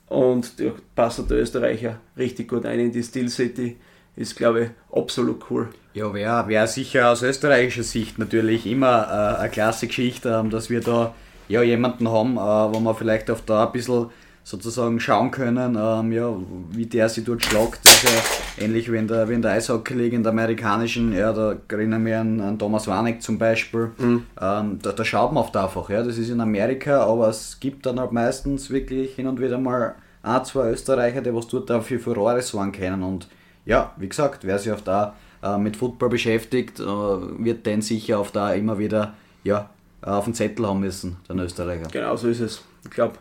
und 0.06 0.58
da 0.58 0.72
passt 0.94 1.30
der 1.30 1.38
Österreicher 1.38 2.00
richtig 2.16 2.48
gut 2.48 2.64
ein 2.64 2.80
in 2.80 2.92
die 2.92 3.02
Steel 3.02 3.28
City. 3.28 3.76
Ist, 4.18 4.36
glaube 4.36 4.64
ich, 4.64 4.70
absolut 4.90 5.44
cool. 5.48 5.68
Ja, 5.94 6.12
wäre 6.12 6.48
wär 6.48 6.66
sicher 6.66 7.12
aus 7.12 7.22
österreichischer 7.22 7.84
Sicht 7.84 8.18
natürlich 8.18 8.66
immer 8.66 9.06
äh, 9.06 9.40
eine 9.42 9.48
klasse 9.48 9.86
Geschichte, 9.86 10.30
ähm, 10.30 10.50
dass 10.50 10.70
wir 10.70 10.80
da 10.80 11.14
ja, 11.46 11.62
jemanden 11.62 12.10
haben, 12.10 12.36
äh, 12.36 12.40
wo 12.40 12.80
wir 12.80 12.96
vielleicht 12.96 13.30
auf 13.30 13.42
da 13.42 13.66
ein 13.66 13.72
bisschen 13.72 14.06
sozusagen 14.42 14.98
schauen 14.98 15.30
können, 15.30 15.78
ähm, 15.80 16.10
ja, 16.10 16.34
wie 16.72 16.86
der 16.86 17.08
sich 17.08 17.24
dort 17.24 17.44
schlagt. 17.44 17.78
Das 17.84 18.02
ist 18.02 18.58
ja 18.58 18.64
ähnlich 18.64 18.90
wie 18.90 18.96
in 18.96 19.06
der, 19.06 19.28
wie 19.28 19.34
in 19.34 19.42
der 19.42 19.52
Eishockey-Liga, 19.52 20.16
in 20.16 20.24
der 20.24 20.32
amerikanischen, 20.32 21.12
ja, 21.12 21.32
da 21.32 21.54
erinnern 21.68 22.04
wir 22.04 22.20
an, 22.20 22.40
an 22.40 22.58
Thomas 22.58 22.88
Warnick 22.88 23.22
zum 23.22 23.38
Beispiel. 23.38 23.92
Mhm. 23.98 24.26
Ähm, 24.40 24.80
da, 24.82 24.90
da 24.90 25.04
schaut 25.04 25.32
man 25.32 25.44
oft 25.44 25.56
einfach, 25.56 25.90
ja, 25.90 26.02
das 26.02 26.18
ist 26.18 26.30
in 26.30 26.40
Amerika, 26.40 27.04
aber 27.04 27.28
es 27.28 27.60
gibt 27.60 27.86
dann 27.86 28.00
halt 28.00 28.10
meistens 28.10 28.68
wirklich 28.68 29.14
hin 29.14 29.28
und 29.28 29.40
wieder 29.40 29.58
mal 29.58 29.94
ein, 30.24 30.44
zwei 30.44 30.70
Österreicher, 30.70 31.20
die 31.20 31.32
was 31.32 31.46
dort 31.46 31.70
da 31.70 31.80
für 31.80 32.00
Furore 32.00 32.42
sorgen 32.42 32.72
können. 32.72 33.04
Und 33.04 33.28
ja, 33.68 33.92
wie 33.98 34.08
gesagt, 34.08 34.44
wer 34.44 34.58
sich 34.58 34.72
auf 34.72 34.82
da 34.82 35.14
äh, 35.42 35.58
mit 35.58 35.76
Football 35.76 36.08
beschäftigt, 36.08 36.80
äh, 36.80 36.84
wird 36.84 37.66
den 37.66 37.82
sicher 37.82 38.18
auf 38.18 38.32
da 38.32 38.54
immer 38.54 38.78
wieder 38.78 39.14
ja, 39.44 39.68
auf 40.00 40.24
den 40.24 40.32
Zettel 40.32 40.66
haben 40.66 40.80
müssen, 40.80 41.18
der 41.28 41.36
Österreicher. 41.36 41.86
Genau 41.92 42.16
so 42.16 42.28
ist 42.28 42.40
es. 42.40 42.62
Ich 42.84 42.90
glaube, 42.90 43.18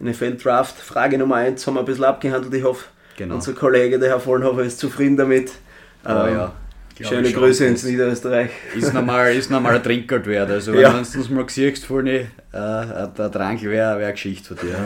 NFL 0.00 0.38
Draft, 0.38 0.76
Frage 0.76 1.18
Nummer 1.18 1.36
1 1.36 1.66
haben 1.66 1.74
wir 1.74 1.80
ein 1.80 1.86
bisschen 1.86 2.04
abgehandelt. 2.04 2.54
Ich 2.54 2.64
hoffe, 2.64 2.86
genau. 3.18 3.34
unser 3.34 3.52
Kollege, 3.52 3.98
der 3.98 4.08
Herr 4.08 4.20
Vollenhofer, 4.20 4.62
ist 4.62 4.78
zufrieden 4.78 5.18
damit. 5.18 5.52
Oh, 6.06 6.08
ähm, 6.08 6.34
ja. 6.34 6.52
Schöne 7.00 7.30
Grüße 7.30 7.66
ins 7.66 7.84
Niederösterreich. 7.84 8.50
Ist 8.74 8.94
nochmal, 8.94 9.34
ist 9.34 9.50
nochmal 9.50 9.76
ein 9.76 9.82
Trinkgeld 9.82 10.26
wert. 10.26 10.50
Also, 10.50 10.72
wenn 10.72 10.80
ja. 10.80 10.92
du 10.92 10.98
uns 10.98 11.30
mal 11.30 11.48
siehst, 11.48 11.84
vorne, 11.84 12.10
äh, 12.20 12.28
der 12.52 13.30
Trank 13.30 13.62
wäre 13.62 13.98
wär 13.98 14.06
eine 14.06 14.12
Geschichte 14.12 14.54
von 14.54 14.66
dir. 14.66 14.76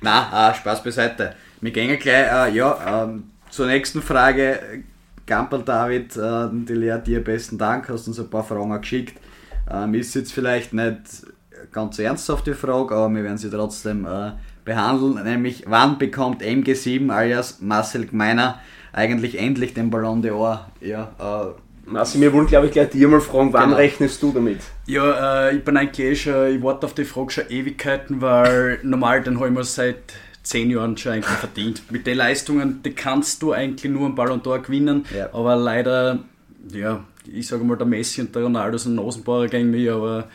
Nein, 0.00 0.24
äh, 0.32 0.54
Spaß 0.54 0.82
beiseite. 0.82 1.34
Wir 1.60 1.70
gehen 1.70 1.98
gleich, 1.98 2.06
äh, 2.06 2.56
ja, 2.56 3.04
ähm, 3.04 3.31
zur 3.52 3.66
nächsten 3.66 4.02
Frage. 4.02 4.82
Gampel 5.26 5.62
David, 5.62 6.16
äh, 6.16 6.48
die 6.50 6.72
Lea, 6.72 6.98
dir 6.98 7.22
besten 7.22 7.58
Dank, 7.58 7.88
hast 7.88 8.08
uns 8.08 8.18
ein 8.18 8.28
paar 8.28 8.42
Fragen 8.42 8.80
geschickt. 8.80 9.20
Ähm, 9.70 9.94
ist 9.94 10.14
jetzt 10.14 10.32
vielleicht 10.32 10.72
nicht 10.72 11.26
ganz 11.70 11.98
ernsthaft 11.98 12.46
die 12.46 12.54
Frage, 12.54 12.94
aber 12.94 13.14
wir 13.14 13.22
werden 13.22 13.38
sie 13.38 13.50
trotzdem 13.50 14.04
äh, 14.04 14.32
behandeln, 14.64 15.22
nämlich 15.22 15.64
wann 15.68 15.98
bekommt 15.98 16.42
MG7 16.42 17.10
alias 17.12 17.60
Marcel 17.60 18.06
Gmeiner 18.06 18.60
eigentlich 18.92 19.38
endlich 19.38 19.74
den 19.74 19.90
Ballon 19.90 20.22
d'Or? 20.22 20.60
Ja, 20.80 21.12
äh, 21.20 21.90
Marcel, 21.90 22.20
wir 22.20 22.32
wollen 22.32 22.46
glaube 22.46 22.66
ich 22.66 22.72
gleich 22.72 22.90
dir 22.90 23.06
mal 23.06 23.20
fragen, 23.20 23.52
wann 23.52 23.64
genau. 23.64 23.76
rechnest 23.76 24.22
du 24.22 24.32
damit? 24.32 24.60
Ja, 24.86 25.48
äh, 25.48 25.56
ich 25.56 25.64
bin 25.64 25.76
eigentlich 25.76 26.06
eh 26.06 26.16
schon, 26.16 26.56
ich 26.56 26.62
warte 26.62 26.86
auf 26.86 26.94
die 26.94 27.04
Frage 27.04 27.30
schon 27.30 27.44
Ewigkeiten, 27.48 28.20
weil 28.20 28.80
normal 28.82 29.22
dann 29.22 29.36
habe 29.36 29.48
ich 29.48 29.54
mir 29.54 29.64
seit 29.64 30.14
zehn 30.42 30.70
Jahren 30.70 30.96
schon 30.96 31.12
eigentlich 31.12 31.38
verdient. 31.38 31.90
Mit 31.90 32.06
den 32.06 32.16
Leistungen, 32.16 32.82
die 32.82 32.92
kannst 32.92 33.42
du 33.42 33.52
eigentlich 33.52 33.90
nur 33.90 34.06
einen 34.06 34.14
Ballon 34.14 34.42
d'Or 34.42 34.60
gewinnen, 34.60 35.04
ja. 35.16 35.28
aber 35.32 35.56
leider, 35.56 36.18
ja, 36.72 37.04
ich 37.32 37.46
sage 37.46 37.64
mal, 37.64 37.76
der 37.76 37.86
Messi 37.86 38.20
und 38.20 38.34
der 38.34 38.42
Ronaldo 38.42 38.78
sind 38.78 38.96
Nasenbauer 38.96 39.46
gegen 39.46 39.70
mich, 39.70 39.90
aber 39.90 40.28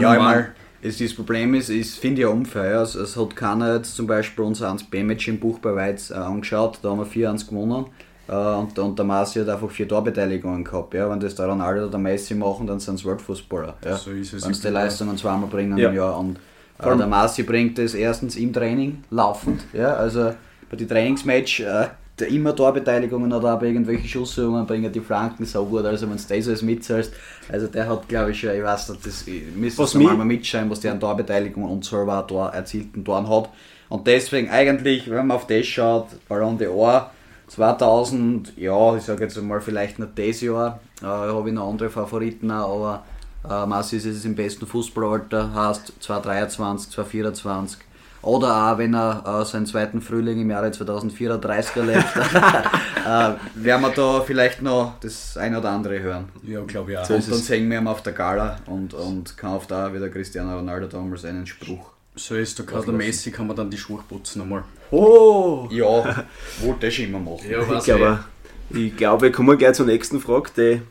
ja, 0.00 0.14
normal. 0.14 0.54
Es, 0.82 0.98
das 0.98 1.14
Problem 1.14 1.54
ist, 1.54 1.70
ich 1.70 1.90
finde 1.92 2.22
ja 2.22 2.28
unfair. 2.28 2.80
Also, 2.80 3.00
es 3.00 3.16
hat 3.16 3.34
keiner 3.34 3.76
jetzt 3.76 3.96
zum 3.96 4.06
Beispiel 4.06 4.44
unser 4.44 4.70
1B-Match 4.70 5.28
im 5.28 5.40
Buch 5.40 5.58
bei 5.58 5.74
Weiz 5.74 6.10
äh, 6.10 6.14
angeschaut, 6.14 6.78
da 6.82 6.90
haben 6.90 6.98
wir 6.98 7.06
4-1 7.06 7.48
gewonnen. 7.48 7.86
Äh, 8.28 8.32
und, 8.32 8.78
und 8.78 8.98
der 8.98 9.04
Marci 9.04 9.40
hat 9.40 9.48
einfach 9.48 9.70
vier 9.70 9.88
Torbeteiligungen 9.88 10.64
gehabt. 10.64 10.94
Ja. 10.94 11.10
Wenn 11.10 11.20
das 11.20 11.34
der 11.34 11.46
Ronaldo 11.46 11.82
oder 11.82 11.90
der 11.90 12.00
Messi 12.00 12.34
machen, 12.34 12.66
dann 12.66 12.80
sind 12.80 12.96
es 12.96 13.04
Worldfußballer. 13.04 13.76
Ja. 13.84 13.96
So 13.96 14.10
ist 14.10 14.32
es. 14.32 14.44
Wenn 14.44 14.54
sie 14.54 14.62
die 14.62 14.68
Leistungen 14.68 15.16
zweimal 15.16 15.48
bringen 15.48 15.76
ja. 15.76 15.90
im 15.90 15.94
Jahr. 15.94 16.18
Und 16.18 16.38
äh, 16.78 16.96
der 16.96 17.06
Marci 17.06 17.42
bringt 17.42 17.78
das 17.78 17.94
erstens 17.94 18.36
im 18.36 18.52
Training 18.52 19.04
laufend. 19.10 19.64
Ja. 19.72 19.94
Also 19.94 20.34
bei 20.70 20.76
den 20.76 20.88
Trainingsmatch 20.88 21.60
äh, 21.60 21.88
der 22.18 22.28
immer 22.28 22.54
Torbeteiligungen 22.54 23.32
oder 23.32 23.50
aber 23.50 23.66
irgendwelche 23.66 24.06
Schussübungen 24.06 24.66
bringen 24.66 24.92
die 24.92 25.00
Flanken 25.00 25.44
so 25.44 25.64
gut. 25.64 25.84
Also 25.84 26.08
wenn 26.08 26.16
du 26.16 26.22
das 26.22 26.30
alles 26.48 26.62
mitzahlst, 26.62 27.12
also 27.50 27.66
der 27.66 27.88
hat 27.88 28.08
glaube 28.08 28.30
ich 28.30 28.40
schon, 28.40 28.50
ich 28.50 28.62
weiß 28.62 28.90
nicht, 28.90 29.06
das 29.06 29.24
müsste 29.56 29.82
es 29.82 29.94
mal 29.94 30.16
mitschauen, 30.24 30.70
was 30.70 30.80
der 30.80 30.92
an 30.92 31.00
Torbeteiligung 31.00 31.64
und 31.64 31.84
selber 31.84 32.24
Tor, 32.26 32.50
erzielten 32.50 33.04
Toren 33.04 33.28
hat. 33.28 33.50
Und 33.88 34.06
deswegen 34.06 34.48
eigentlich, 34.48 35.10
wenn 35.10 35.26
man 35.26 35.36
auf 35.36 35.46
das 35.46 35.66
schaut, 35.66 36.06
Ballon 36.28 36.58
d'Or 36.58 37.06
2000, 37.48 38.56
ja, 38.56 38.96
ich 38.96 39.02
sage 39.02 39.24
jetzt 39.24 39.40
mal 39.42 39.60
vielleicht 39.60 39.98
nicht 39.98 40.12
das 40.16 40.40
Jahr, 40.40 40.80
äh, 41.02 41.06
habe 41.06 41.48
ich 41.48 41.54
noch 41.54 41.68
andere 41.68 41.90
Favoriten, 41.90 42.50
auch, 42.50 42.76
aber 42.76 43.04
äh, 43.48 43.66
Massi 43.66 43.96
ist 43.96 44.06
es 44.06 44.24
im 44.24 44.34
besten 44.34 44.66
Fußballalter, 44.66 45.54
heißt 45.54 45.92
2023, 46.00 46.92
2024 46.92 47.78
oder 48.24 48.72
auch, 48.72 48.78
wenn 48.78 48.94
er 48.94 49.22
äh, 49.26 49.44
seinen 49.44 49.66
zweiten 49.66 50.00
Frühling 50.00 50.40
im 50.40 50.50
Jahre 50.50 50.72
2034 50.72 51.76
erlebt, 51.76 52.04
äh, 53.06 53.32
werden 53.54 53.82
wir 53.82 53.92
da 53.94 54.22
vielleicht 54.22 54.62
noch 54.62 54.94
das 55.00 55.36
ein 55.36 55.54
oder 55.54 55.70
andere 55.70 56.00
hören. 56.00 56.30
Ja, 56.42 56.62
glaube 56.62 56.92
ich 56.92 56.98
auch. 56.98 57.04
So 57.04 57.14
und 57.14 57.30
dann 57.30 57.38
sehen 57.38 57.70
wir 57.70 57.78
ihn 57.78 57.86
auf 57.86 58.02
der 58.02 58.14
Gala 58.14 58.56
und, 58.66 58.94
und 58.94 59.36
kauft 59.36 59.70
da 59.70 59.92
wieder 59.92 60.08
Cristiano 60.08 60.56
Ronaldo 60.56 60.86
damals 60.86 61.24
einen 61.26 61.46
Spruch. 61.46 61.90
So 62.16 62.36
ist 62.36 62.58
der 62.58 62.64
gerade 62.64 62.92
Messi, 62.92 63.30
kann 63.30 63.46
man 63.46 63.56
dann 63.56 63.70
die 63.70 63.76
Schuhe 63.76 64.02
putzen 64.08 64.38
nochmal. 64.38 64.64
Oh! 64.90 65.68
Ja, 65.70 65.84
wollte 66.62 66.86
ich 66.86 67.00
immer 67.02 67.18
machen. 67.18 67.50
Ja, 67.50 67.60
ich, 67.60 67.84
glaube, 67.84 68.24
ich 68.70 68.96
glaube, 68.96 69.32
kommen 69.32 69.48
wir 69.48 69.56
gleich 69.56 69.74
zur 69.74 69.86
nächsten 69.86 70.20
Frage, 70.20 70.50
die 70.56 70.82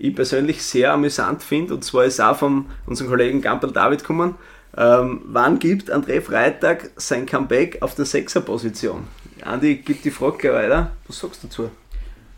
ich 0.00 0.14
persönlich 0.14 0.62
sehr 0.62 0.92
amüsant 0.92 1.42
finde. 1.42 1.74
Und 1.74 1.84
zwar 1.84 2.04
ist 2.04 2.20
auch 2.20 2.36
von 2.36 2.66
unserem 2.86 3.10
Kollegen 3.10 3.42
Gampel 3.42 3.70
David 3.70 4.00
gekommen. 4.00 4.34
Ähm, 4.76 5.20
wann 5.26 5.58
gibt 5.58 5.92
André 5.92 6.22
Freitag 6.22 6.90
sein 6.96 7.26
Comeback 7.26 7.82
auf 7.82 7.94
der 7.94 8.06
Sechser-Position? 8.06 9.04
Andi, 9.42 9.76
gibt 9.76 10.04
die 10.04 10.10
Frage 10.10 10.38
gleich 10.38 10.54
weiter. 10.54 10.92
Was 11.06 11.18
sagst 11.18 11.42
du 11.42 11.48
dazu? 11.48 11.70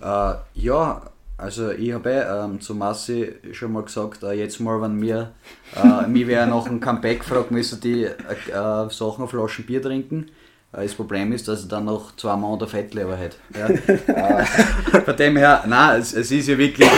Äh, 0.00 0.61
ja, 0.61 1.02
also 1.37 1.71
ich 1.71 1.92
habe 1.92 2.11
ähm, 2.11 2.61
zu 2.61 2.75
Massi 2.75 3.33
schon 3.52 3.73
mal 3.73 3.83
gesagt, 3.83 4.25
äh, 4.25 4.33
jetzt 4.33 4.59
mal, 4.61 4.81
wenn 4.81 4.97
mir, 4.97 5.33
äh, 5.76 6.07
mir 6.09 6.26
wer 6.26 6.47
nach 6.47 6.66
einem 6.66 6.81
Comeback 6.81 7.25
fragt, 7.25 7.50
müssen 7.52 7.81
die 7.81 8.04
äh, 8.04 8.11
äh, 8.50 8.90
Sachen 8.90 9.25
auf 9.25 9.31
Flaschen 9.31 9.66
Bier 9.66 9.83
trinken. 9.83 10.31
Äh, 10.73 10.85
das 10.85 10.95
Problem 10.95 11.33
ist, 11.33 11.47
dass 11.47 11.62
er 11.62 11.69
dann 11.69 11.85
noch 11.85 12.16
zwei 12.16 12.35
Monate 12.35 12.66
Fettleber 12.66 13.19
hat. 13.19 13.37
Ja. 13.57 13.69
äh, 13.69 14.45
von 15.04 15.16
dem 15.16 15.37
her, 15.37 15.64
nein, 15.66 16.00
es, 16.00 16.12
es 16.12 16.31
ist 16.31 16.49
ja 16.49 16.59
wirklich, 16.59 16.88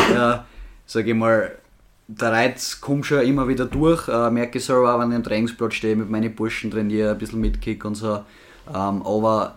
sage 0.87 1.11
ich 1.11 1.17
mal, 1.17 1.53
der 2.07 2.33
Reiz 2.33 2.81
kommt 2.81 3.07
schon 3.07 3.23
immer 3.23 3.49
wieder 3.49 3.65
durch. 3.65 4.09
Äh, 4.09 4.31
merke 4.31 4.59
ich 4.59 4.65
selber 4.65 4.95
auch, 4.95 5.01
wenn 5.01 5.11
ich 5.11 5.17
am 5.17 5.23
Trainingsplatz 5.23 5.75
stehe, 5.75 5.97
mit 5.97 6.11
meinen 6.11 6.35
Burschen 6.35 6.71
trainiere, 6.71 7.13
ein 7.13 7.19
bisschen 7.19 7.41
mitkick 7.41 7.85
und 7.85 7.95
so. 7.95 8.25
Ähm, 8.69 9.03
aber 9.03 9.55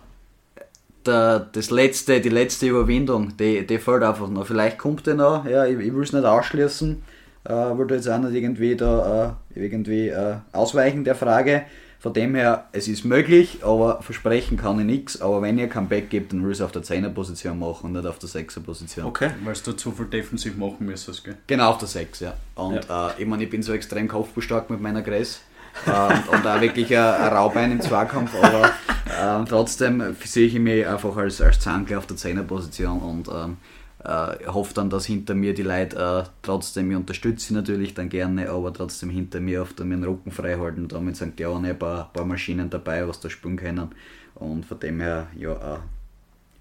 der, 1.06 1.40
das 1.52 1.70
letzte, 1.70 2.20
die 2.20 2.28
letzte 2.28 2.68
Überwindung, 2.68 3.36
die, 3.36 3.66
die 3.66 3.78
fällt 3.78 4.02
einfach 4.02 4.28
noch. 4.28 4.46
Vielleicht 4.46 4.78
kommt 4.78 5.06
der 5.06 5.14
noch, 5.14 5.44
ja, 5.44 5.66
ich, 5.66 5.78
ich 5.78 5.94
will 5.94 6.02
es 6.02 6.12
nicht 6.12 6.24
ausschließen. 6.24 7.02
Äh, 7.44 7.52
würde 7.52 7.96
jetzt 7.96 8.08
auch 8.08 8.18
nicht 8.18 8.34
irgendwie 8.34 8.76
da 8.76 9.36
äh, 9.54 9.60
irgendwie 9.60 10.08
äh, 10.08 10.36
ausweichen 10.52 11.04
der 11.04 11.14
Frage. 11.14 11.62
Von 12.00 12.12
dem 12.12 12.36
her, 12.36 12.68
es 12.70 12.86
ist 12.86 13.04
möglich, 13.04 13.58
aber 13.64 14.00
versprechen 14.02 14.56
kann 14.56 14.78
ich 14.78 14.86
nichts. 14.86 15.20
Aber 15.20 15.42
wenn 15.42 15.58
ihr 15.58 15.68
Comeback 15.68 16.10
gibt, 16.10 16.32
dann 16.32 16.44
will 16.44 16.52
ich 16.52 16.58
es 16.58 16.62
auf 16.62 16.70
der 16.70 16.82
10er 16.82 17.08
Position 17.08 17.58
machen 17.58 17.86
und 17.86 17.92
nicht 17.94 18.06
auf 18.06 18.20
der 18.20 18.28
6er 18.28 18.60
Position. 18.60 19.06
Okay, 19.06 19.30
weil 19.42 19.54
du 19.54 19.72
zu 19.72 19.90
viel 19.90 20.06
defensiv 20.06 20.56
machen 20.56 20.86
müsstest, 20.86 21.24
gell? 21.24 21.36
Genau, 21.48 21.70
auf 21.70 21.78
der 21.78 21.88
6, 21.88 22.20
ja. 22.20 22.34
Und 22.54 22.84
ja. 22.84 23.08
Äh, 23.08 23.22
ich 23.22 23.26
meine, 23.26 23.42
ich 23.42 23.50
bin 23.50 23.62
so 23.62 23.72
extrem 23.72 24.06
kopfbestark 24.06 24.70
mit 24.70 24.80
meiner 24.80 25.02
Gräs. 25.02 25.40
Äh, 25.86 25.90
und, 25.90 26.28
und 26.28 26.46
auch 26.46 26.60
wirklich 26.60 26.96
ein, 26.96 27.02
ein 27.04 27.32
Raubein 27.32 27.72
im 27.72 27.80
Zweikampf, 27.80 28.32
aber 28.40 28.66
äh, 29.06 29.44
trotzdem 29.48 30.16
sehe 30.24 30.46
ich 30.46 30.58
mich 30.58 30.86
einfach 30.86 31.16
als, 31.16 31.40
als 31.40 31.60
Zankler 31.60 31.98
auf 31.98 32.06
der 32.06 32.16
10er 32.16 32.42
Position 32.42 33.00
und 33.00 33.28
ähm, 33.28 33.56
äh, 34.04 34.46
hoffe 34.46 34.74
dann, 34.74 34.90
dass 34.90 35.06
hinter 35.06 35.34
mir 35.34 35.54
die 35.54 35.62
Leute 35.62 36.24
äh, 36.24 36.30
trotzdem, 36.42 36.90
ich 36.90 36.96
unterstütze 36.96 37.48
sie 37.48 37.54
natürlich 37.54 37.94
dann 37.94 38.08
gerne, 38.08 38.48
aber 38.50 38.72
trotzdem 38.72 39.10
hinter 39.10 39.40
mir 39.40 39.62
auf 39.62 39.72
den 39.72 40.04
Rücken 40.04 40.30
frei 40.30 40.56
halten. 40.56 40.88
Damit 40.88 41.16
sind 41.16 41.38
ja 41.40 41.48
auch 41.48 41.62
ein 41.62 41.78
paar, 41.78 42.12
paar 42.12 42.24
Maschinen 42.24 42.70
dabei, 42.70 43.06
was 43.08 43.20
da 43.20 43.28
spielen 43.28 43.56
können. 43.56 43.88
Und 44.36 44.66
von 44.66 44.78
dem 44.78 45.00
her, 45.00 45.26
ja, 45.36 45.52
äh, 45.52 45.78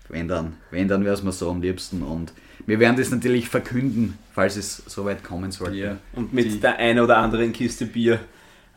wenn 0.09 0.27
dann, 0.27 0.53
wenn 0.71 0.88
dann 0.88 1.03
wäre 1.03 1.13
es 1.13 1.24
mir 1.24 1.31
so 1.31 1.51
am 1.51 1.62
liebsten. 1.62 2.01
Und 2.01 2.33
wir 2.65 2.79
werden 2.79 2.97
das 2.97 3.12
natürlich 3.12 3.50
verkünden, 3.50 4.17
falls 4.33 4.55
es 4.55 4.83
soweit 4.88 5.24
kommen 5.24 5.51
sollte. 5.51 5.77
Ja. 5.77 5.97
Und 6.13 6.33
mit 6.33 6.45
die, 6.45 6.59
der 6.59 6.77
einen 6.77 7.00
oder 7.00 7.17
anderen 7.17 7.53
Kiste 7.53 7.86
Bier 7.86 8.19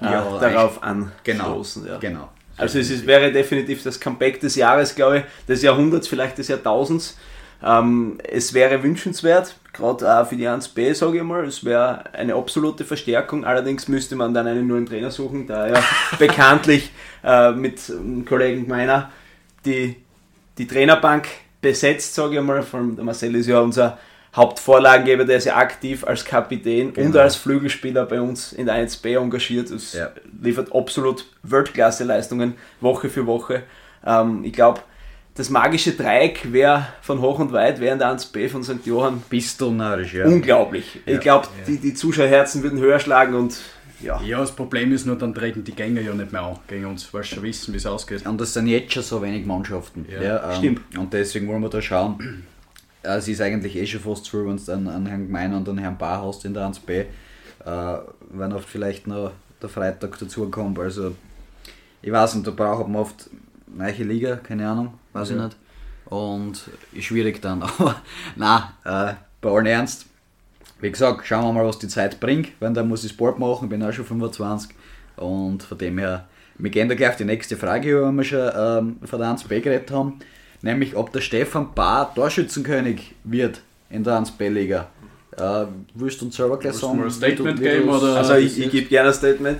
äh, 0.00 0.04
ja, 0.04 0.38
darauf 0.38 0.82
anstoßen. 0.82 1.82
Genau, 1.82 1.94
ja. 1.94 1.98
genau. 1.98 2.28
Also 2.56 2.78
es 2.78 2.90
ist, 2.90 3.06
wäre 3.06 3.32
definitiv 3.32 3.82
das 3.82 3.98
Comeback 3.98 4.40
des 4.40 4.54
Jahres, 4.54 4.94
glaube 4.94 5.18
ich, 5.18 5.24
des 5.48 5.62
Jahrhunderts, 5.62 6.08
vielleicht 6.08 6.36
des 6.38 6.48
Jahrtausends. 6.48 7.16
Ähm, 7.62 8.18
es 8.24 8.54
wäre 8.54 8.82
wünschenswert, 8.82 9.56
gerade 9.72 10.20
auch 10.20 10.26
für 10.26 10.36
die 10.36 10.48
1B, 10.48 10.94
sage 10.94 11.18
ich 11.18 11.22
mal, 11.22 11.44
es 11.44 11.64
wäre 11.64 12.04
eine 12.12 12.34
absolute 12.34 12.84
Verstärkung. 12.84 13.44
Allerdings 13.44 13.88
müsste 13.88 14.16
man 14.16 14.34
dann 14.34 14.46
einen 14.46 14.66
neuen 14.66 14.86
Trainer 14.86 15.10
suchen, 15.10 15.46
da 15.46 15.68
ja 15.68 15.82
bekanntlich 16.18 16.90
äh, 17.24 17.52
mit 17.52 17.90
einem 17.90 18.24
Kollegen 18.24 18.66
meiner 18.68 19.10
die, 19.64 19.96
die 20.56 20.66
Trainerbank 20.66 21.28
besetzt, 21.60 22.14
sage 22.14 22.38
ich 22.38 22.42
mal. 22.42 22.62
Vor 22.62 22.80
allem 22.80 22.96
der 22.96 23.04
Marcel 23.04 23.34
ist 23.34 23.46
ja 23.46 23.60
unser 23.60 23.98
Hauptvorlagengeber, 24.34 25.24
der 25.24 25.38
ist 25.38 25.46
ja 25.46 25.56
aktiv 25.56 26.04
als 26.04 26.24
Kapitän 26.24 26.92
genau. 26.92 27.08
und 27.08 27.16
als 27.16 27.34
Flügelspieler 27.36 28.06
bei 28.06 28.20
uns 28.20 28.52
in 28.52 28.66
der 28.66 28.76
1B 28.76 29.20
engagiert. 29.20 29.70
Es 29.70 29.94
ja. 29.94 30.10
liefert 30.40 30.72
absolut 30.72 31.26
Weltklasse-Leistungen 31.42 32.54
Woche 32.80 33.08
für 33.08 33.26
Woche. 33.26 33.64
Ähm, 34.06 34.44
ich 34.44 34.52
glaube, 34.52 34.80
das 35.34 35.50
magische 35.50 35.92
Dreieck 35.92 36.52
wäre 36.52 36.86
von 37.02 37.20
hoch 37.20 37.38
und 37.40 37.52
weit 37.52 37.80
während 37.80 38.02
der 38.02 38.16
1B 38.16 38.48
von 38.48 38.62
St. 38.62 38.84
Johann. 38.84 39.22
Bist 39.28 39.60
du 39.60 39.70
narrisch, 39.70 40.14
ja. 40.14 40.26
Unglaublich. 40.26 41.00
Ja, 41.06 41.14
ich 41.14 41.20
glaube, 41.20 41.48
ja. 41.58 41.64
die, 41.66 41.78
die 41.78 41.94
Zuschauerherzen 41.94 42.62
würden 42.62 42.78
höher 42.78 43.00
schlagen 43.00 43.34
und 43.34 43.58
ja. 44.02 44.20
Ja, 44.22 44.38
das 44.40 44.52
Problem 44.52 44.92
ist 44.92 45.06
nur, 45.06 45.16
dann 45.16 45.34
treten 45.34 45.62
die 45.62 45.72
Gänger 45.72 46.00
ja 46.00 46.14
nicht 46.14 46.32
mehr 46.32 46.42
an 46.42 46.58
gegen 46.68 46.86
uns, 46.86 47.12
weil 47.12 47.22
sie 47.22 47.34
schon 47.34 47.42
wissen, 47.42 47.74
wie 47.74 47.76
es 47.76 47.84
ausgeht. 47.84 48.26
Und 48.26 48.40
das 48.40 48.54
sind 48.54 48.66
jetzt 48.66 48.94
schon 48.94 49.02
so 49.02 49.20
wenig 49.22 49.44
Mannschaften. 49.44 50.06
Ja, 50.10 50.22
ja 50.22 50.50
ähm, 50.52 50.56
stimmt. 50.56 50.98
Und 50.98 51.12
deswegen 51.12 51.48
wollen 51.48 51.60
wir 51.60 51.68
da 51.68 51.82
schauen. 51.82 52.44
Es 53.02 53.28
ist 53.28 53.40
eigentlich 53.40 53.76
eh 53.76 53.86
schon 53.86 54.00
fast 54.00 54.24
zu, 54.24 54.46
wenn 54.46 54.56
du 54.56 54.72
einen, 54.72 54.88
einen 54.88 55.06
Herrn 55.06 55.26
Gemein 55.26 55.54
und 55.54 55.68
einen 55.68 55.78
Herrn 55.78 55.98
Bar 55.98 56.24
hast 56.26 56.44
in 56.44 56.54
der 56.54 56.68
1B, 56.68 56.90
äh, 56.90 57.06
wenn 58.30 58.52
oft 58.52 58.68
vielleicht 58.68 59.06
noch 59.06 59.32
der 59.62 59.68
Freitag 59.68 60.18
dazu 60.18 60.50
kommt. 60.50 60.78
Also, 60.78 61.14
ich 62.02 62.12
weiß 62.12 62.34
nicht, 62.34 62.46
da 62.46 62.50
braucht 62.50 62.88
man 62.88 63.02
oft 63.02 63.30
neue 63.66 64.02
Liga, 64.04 64.36
keine 64.36 64.68
Ahnung 64.68 64.94
weiß 65.12 65.30
ja. 65.30 65.36
ich 65.36 65.42
nicht. 65.42 65.56
Und 66.06 66.70
ist 66.92 67.04
schwierig 67.04 67.40
dann. 67.40 67.62
Aber 67.78 67.96
nein, 68.36 68.62
äh, 68.84 69.14
bei 69.40 69.50
allen 69.50 69.66
Ernst. 69.66 70.06
Wie 70.80 70.90
gesagt, 70.90 71.26
schauen 71.26 71.44
wir 71.44 71.52
mal, 71.52 71.66
was 71.66 71.78
die 71.78 71.88
Zeit 71.88 72.20
bringt. 72.20 72.48
Wenn 72.58 72.72
dann 72.72 72.88
muss 72.88 73.04
ich 73.04 73.12
Sport 73.12 73.38
machen, 73.38 73.68
bin 73.68 73.82
auch 73.82 73.92
schon 73.92 74.06
25. 74.06 74.70
Und 75.16 75.62
von 75.62 75.76
dem 75.76 75.98
her, 75.98 76.26
wir 76.56 76.70
gehen 76.70 76.88
da 76.88 76.94
gleich 76.94 77.10
auf 77.10 77.16
die 77.16 77.26
nächste 77.26 77.56
Frage, 77.56 78.02
wenn 78.02 78.16
wir 78.16 78.24
schon 78.24 78.50
ähm, 78.56 78.96
von 79.04 79.18
der 79.18 79.28
1B 79.28 79.60
geredet 79.60 79.90
haben. 79.90 80.18
Nämlich, 80.62 80.94
ob 80.96 81.12
der 81.12 81.20
Stefan 81.20 81.72
Bahr 81.74 82.14
Torschützenkönig 82.14 83.14
wird 83.24 83.60
in 83.88 84.04
der 84.04 84.20
1B-Liga. 84.22 84.88
Äh, 85.36 85.64
willst 85.94 86.20
du 86.20 86.26
uns 86.26 86.36
selber 86.36 86.58
gleich 86.58 86.74
sagen? 86.74 86.98
mal 86.98 87.04
ein 87.04 87.10
Statement 87.10 87.60
wie 87.60 87.64
du- 87.64 87.70
wie 87.70 87.74
geben, 87.78 87.88
oder? 87.88 88.16
Also 88.16 88.34
ich, 88.34 88.58
ich 88.60 88.70
gebe 88.70 88.88
gerne 88.88 89.08
ein 89.08 89.14
Statement. 89.14 89.58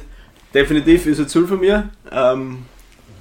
Definitiv 0.53 1.07
ist 1.07 1.21
ein 1.21 1.29
Ziel 1.29 1.47
von 1.47 1.61
mir. 1.61 1.89
Ähm, 2.11 2.65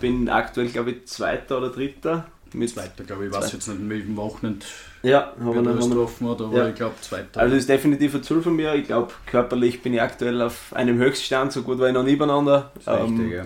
bin 0.01 0.27
aktuell, 0.29 0.67
glaube 0.67 0.91
ich, 0.91 1.05
Zweiter 1.05 1.57
oder 1.59 1.69
Dritter. 1.69 2.25
Mit 2.51 2.69
Zweiter, 2.71 3.03
glaube 3.03 3.25
ich. 3.27 3.31
Ich 3.31 3.37
weiß 3.37 3.51
jetzt 3.53 3.67
nicht, 3.67 3.79
mit 3.79 4.03
dem 4.03 4.17
Wochenende 4.17 4.65
Ja, 5.03 5.33
haben 5.39 5.63
wir 5.63 5.87
getroffen 5.87 6.29
hat, 6.29 6.41
aber 6.41 6.57
Ja. 6.57 6.67
ich 6.69 6.75
glaube 6.75 6.95
Zweiter. 7.01 7.39
Also 7.39 7.55
ist 7.55 7.69
definitiv 7.69 8.15
ein 8.15 8.23
Ziel 8.23 8.41
von 8.41 8.55
mir. 8.55 8.73
Ich 8.73 8.87
glaube, 8.87 9.13
körperlich 9.27 9.81
bin 9.83 9.93
ich 9.93 10.01
aktuell 10.01 10.41
auf 10.41 10.73
einem 10.73 10.97
Höchststand, 10.97 11.51
so 11.53 11.61
gut 11.61 11.77
war 11.79 11.87
ich 11.87 11.93
noch 11.93 12.03
nie 12.03 12.15
beieinander. 12.15 12.71
Ist 12.79 12.87
richtig, 12.87 13.07
Ähm, 13.19 13.31
ja. 13.31 13.43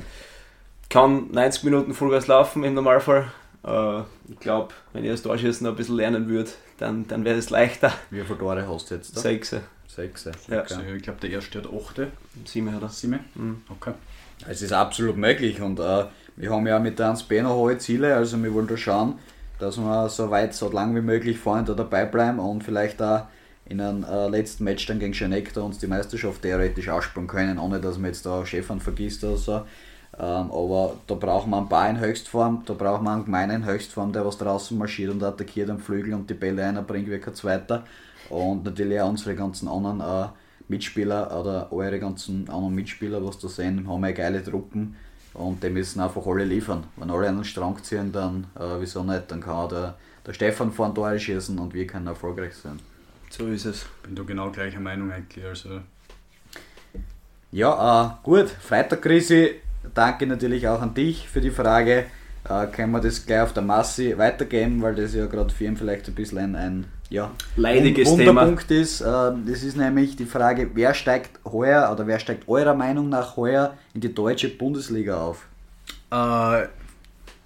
kann 0.90 1.28
90 1.32 1.64
Minuten 1.66 1.94
Vollgas 1.94 2.28
laufen 2.28 2.64
im 2.64 2.74
Normalfall. 2.74 3.26
Äh, 3.66 4.02
ich 4.30 4.40
glaube, 4.40 4.74
wenn 4.94 5.04
ich 5.04 5.12
das 5.12 5.22
Torschießen 5.22 5.64
noch 5.66 5.74
ein 5.74 5.78
bisschen 5.78 5.96
lernen 5.96 6.28
würde, 6.28 6.52
dann, 6.78 7.08
dann 7.08 7.24
wäre 7.26 7.38
es 7.38 7.50
leichter. 7.50 7.94
Wie 8.10 8.22
viele 8.22 8.38
Tore 8.38 8.68
hast 8.68 8.92
du 8.92 8.96
jetzt 8.96 9.16
da? 9.16 9.22
Sechs, 9.22 9.56
Sechs. 9.88 10.26
Ja. 10.50 10.62
Also, 10.62 10.76
Okay. 10.80 10.96
ich 10.98 11.04
glaube, 11.04 11.20
der 11.22 11.30
erste 11.30 11.60
hat 11.60 11.68
8. 11.68 12.08
sieben 12.46 12.76
oder? 12.76 12.90
7. 12.90 13.20
Mhm. 13.36 13.62
Okay. 13.70 13.94
Es 14.48 14.62
ist 14.62 14.74
absolut 14.74 15.18
möglich 15.18 15.62
und 15.62 15.80
äh, 15.80 16.06
wir 16.36 16.50
haben 16.50 16.66
ja 16.68 16.80
mit 16.80 16.98
der 17.00 17.14
1B 17.14 17.44
noch 17.44 17.56
hohe 17.56 17.78
Ziele, 17.78 18.16
also 18.16 18.42
wir 18.42 18.54
wollen 18.54 18.68
da 18.68 18.76
schauen, 18.76 19.20
dass 19.60 19.78
wir 19.78 20.10
so 20.10 20.32
weit, 20.32 20.54
so 20.56 20.70
lang 20.72 20.96
wie 20.96 21.02
möglich 21.02 21.38
vorne 21.38 21.64
da 21.64 21.74
dabei 21.74 22.06
bleiben 22.06 22.40
und 22.40 22.64
vielleicht 22.64 23.00
da 23.00 23.30
in 23.66 23.80
einem 23.80 24.04
äh, 24.04 24.28
letzten 24.28 24.64
Match 24.66 24.86
dann 24.88 25.00
gegen 25.00 25.14
Schenecta 25.14 25.62
uns 25.62 25.78
die 25.78 25.88
Meisterschaft 25.88 26.42
theoretisch 26.42 26.90
ausspielen 26.90 27.28
können, 27.28 27.58
ohne 27.60 27.80
dass 27.80 27.98
man 27.98 28.08
jetzt 28.08 28.26
da 28.26 28.46
Chefan 28.46 28.82
vergisst 28.82 29.24
oder 29.24 29.38
so. 29.38 29.62
Ähm, 30.20 30.52
aber 30.52 30.96
da 31.08 31.16
brauchen 31.16 31.50
wir 31.50 31.58
einen 31.58 31.70
Bar 31.70 31.90
in 31.90 32.00
Höchstform, 32.00 32.64
da 32.66 32.74
brauchen 32.74 33.04
wir 33.04 33.12
einen 33.12 33.26
Gemeinen 33.26 33.64
in 33.64 33.66
Höchstform, 33.66 34.14
der 34.14 34.26
was 34.26 34.38
draußen 34.38 34.78
marschiert 34.78 35.12
und 35.12 35.24
attackiert 35.24 35.70
am 35.70 35.80
Flügel 35.80 36.14
und 36.14 36.30
die 36.30 36.36
Bälle 36.36 36.66
einbringt 36.66 37.10
wie 37.10 37.18
kein 37.20 37.34
Zweiter. 37.34 37.84
Und 38.30 38.64
natürlich 38.64 39.02
auch 39.02 39.10
unsere 39.10 39.36
ganzen 39.36 39.68
anderen 39.68 40.02
äh, 40.02 40.28
Mitspieler 40.68 41.40
oder 41.40 41.72
eure 41.72 42.00
ganzen 42.00 42.48
anderen 42.48 42.76
Mitspieler, 42.76 43.26
was 43.26 43.40
da 43.40 43.48
sehen, 43.48 43.88
haben 43.88 44.06
ja 44.06 44.12
geile 44.12 44.44
Truppen 44.44 44.96
und 45.34 45.64
die 45.64 45.70
müssen 45.70 46.00
einfach 46.00 46.26
alle 46.26 46.46
liefern. 46.46 46.84
Wenn 46.96 47.10
alle 47.10 47.28
einen 47.28 47.44
Strang 47.44 47.82
ziehen, 47.84 48.12
dann 48.12 48.46
äh, 48.56 48.80
wieso 48.80 49.04
nicht? 49.04 49.32
Dann 49.32 49.42
kann 49.42 49.54
auch 49.54 49.68
der, 49.68 49.96
der 50.26 50.34
Stefan 50.34 50.72
vorn 50.72 50.94
Tore 50.94 51.20
schießen 51.20 51.58
und 51.58 51.74
wir 51.74 51.88
können 51.88 52.08
erfolgreich 52.08 52.54
sein. 52.56 52.80
So 53.30 53.48
ist 53.48 53.66
es. 53.66 53.86
Bin 54.04 54.16
da 54.16 54.24
genau 54.24 54.52
gleicher 54.52 54.80
Meinung 54.80 55.12
eigentlich. 55.12 55.44
Also, 55.44 55.82
Ja, 57.52 58.06
äh, 58.06 58.24
gut, 58.24 58.50
Freitag 58.50 59.02
Chrissy, 59.02 59.56
danke 59.94 60.28
natürlich 60.28 60.68
auch 60.68 60.82
an 60.82 60.94
dich 60.94 61.28
für 61.30 61.42
die 61.42 61.52
Frage. 61.52 62.06
Äh, 62.50 62.68
können 62.68 62.92
wir 62.92 63.00
das 63.00 63.26
gleich 63.26 63.42
auf 63.42 63.54
der 63.54 63.64
Masse 63.64 64.18
weitergeben, 64.18 64.82
weil 64.82 64.96
das 64.96 65.14
ja 65.14 65.26
gerade 65.28 65.54
für 65.54 65.64
ihn 65.64 65.78
vielleicht 65.78 66.08
ein 66.10 66.16
bisschen 66.16 66.40
ein, 66.40 66.56
ein 66.56 66.86
ja, 67.10 67.32
Leidiges 67.56 68.10
Wund- 68.10 68.18
Thema. 68.20 68.42
Wunderpunkt 68.42 68.72
ist. 68.72 69.02
Äh, 69.02 69.06
das 69.06 69.64
ist 69.64 69.78
nämlich 69.78 70.16
die 70.16 70.26
Frage, 70.26 70.72
wer 70.74 70.94
steigt 70.94 71.40
heuer 71.46 71.90
oder 71.92 72.06
wer 72.06 72.20
steigt 72.20 72.48
eurer 72.50 72.74
Meinung 72.74 73.08
nach 73.10 73.38
heuer 73.38 73.78
in 73.94 74.02
die 74.02 74.14
deutsche 74.14 74.50
Bundesliga 74.50 75.22
auf? 75.22 75.46
äh, 76.12 76.68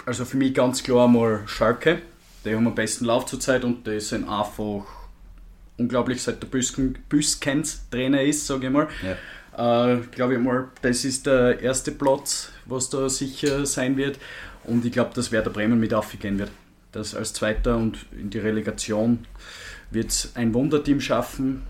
also 0.06 0.24
für 0.24 0.38
mich 0.38 0.53
ganz 0.53 0.82
klar 0.84 1.08
mal 1.08 1.41
Schalke. 1.48 2.00
Die 2.46 2.56
haben 2.56 2.65
am 2.65 2.75
besten 2.75 3.03
Lauf 3.06 3.25
zurzeit 3.25 3.65
und 3.65 3.86
die 3.86 4.00
sind 4.00 4.27
einfach 4.29 4.86
unglaublich, 5.77 6.24
seit 6.24 6.41
der 6.41 6.48
Büsken, 6.48 6.98
Büskens 7.10 7.82
Trainer 7.91 8.22
ist, 8.22 8.48
sage 8.48 8.67
ich 8.67 8.72
mal. 8.74 8.88
Äh, 9.58 9.98
Glaube 10.12 10.36
ich 10.36 10.40
mal, 10.40 10.68
das 10.82 11.04
ist 11.04 11.26
der 11.26 11.60
erste 11.60 11.92
Platz, 11.92 12.52
was 12.66 12.90
da 12.90 13.10
sicher 13.10 13.66
sein 13.66 13.98
wird. 13.98 14.20
Und 14.64 14.86
ich 14.86 14.92
glaube, 14.92 15.12
dass 15.14 15.32
Werder 15.32 15.50
Bremen 15.50 15.80
mit 15.80 15.94
aufgehen 15.94 16.38
wird. 16.38 16.52
Das 16.92 17.16
als 17.16 17.34
Zweiter 17.34 17.78
und 17.78 18.06
in 18.12 18.30
die 18.30 18.40
Relegation 18.40 19.26
wird 19.92 20.10
es 20.10 20.32
ein 20.36 20.54
Wunderteam 20.54 21.02
schaffen. 21.02 21.64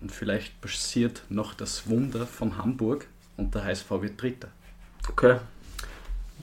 Und 0.00 0.12
vielleicht 0.12 0.60
passiert 0.60 1.22
noch 1.28 1.54
das 1.54 1.88
Wunder 1.88 2.26
von 2.26 2.58
Hamburg 2.58 3.06
und 3.36 3.54
der 3.54 3.64
HSV 3.64 3.90
wird 4.00 4.20
Dritter. 4.20 4.48
Okay. 5.08 5.36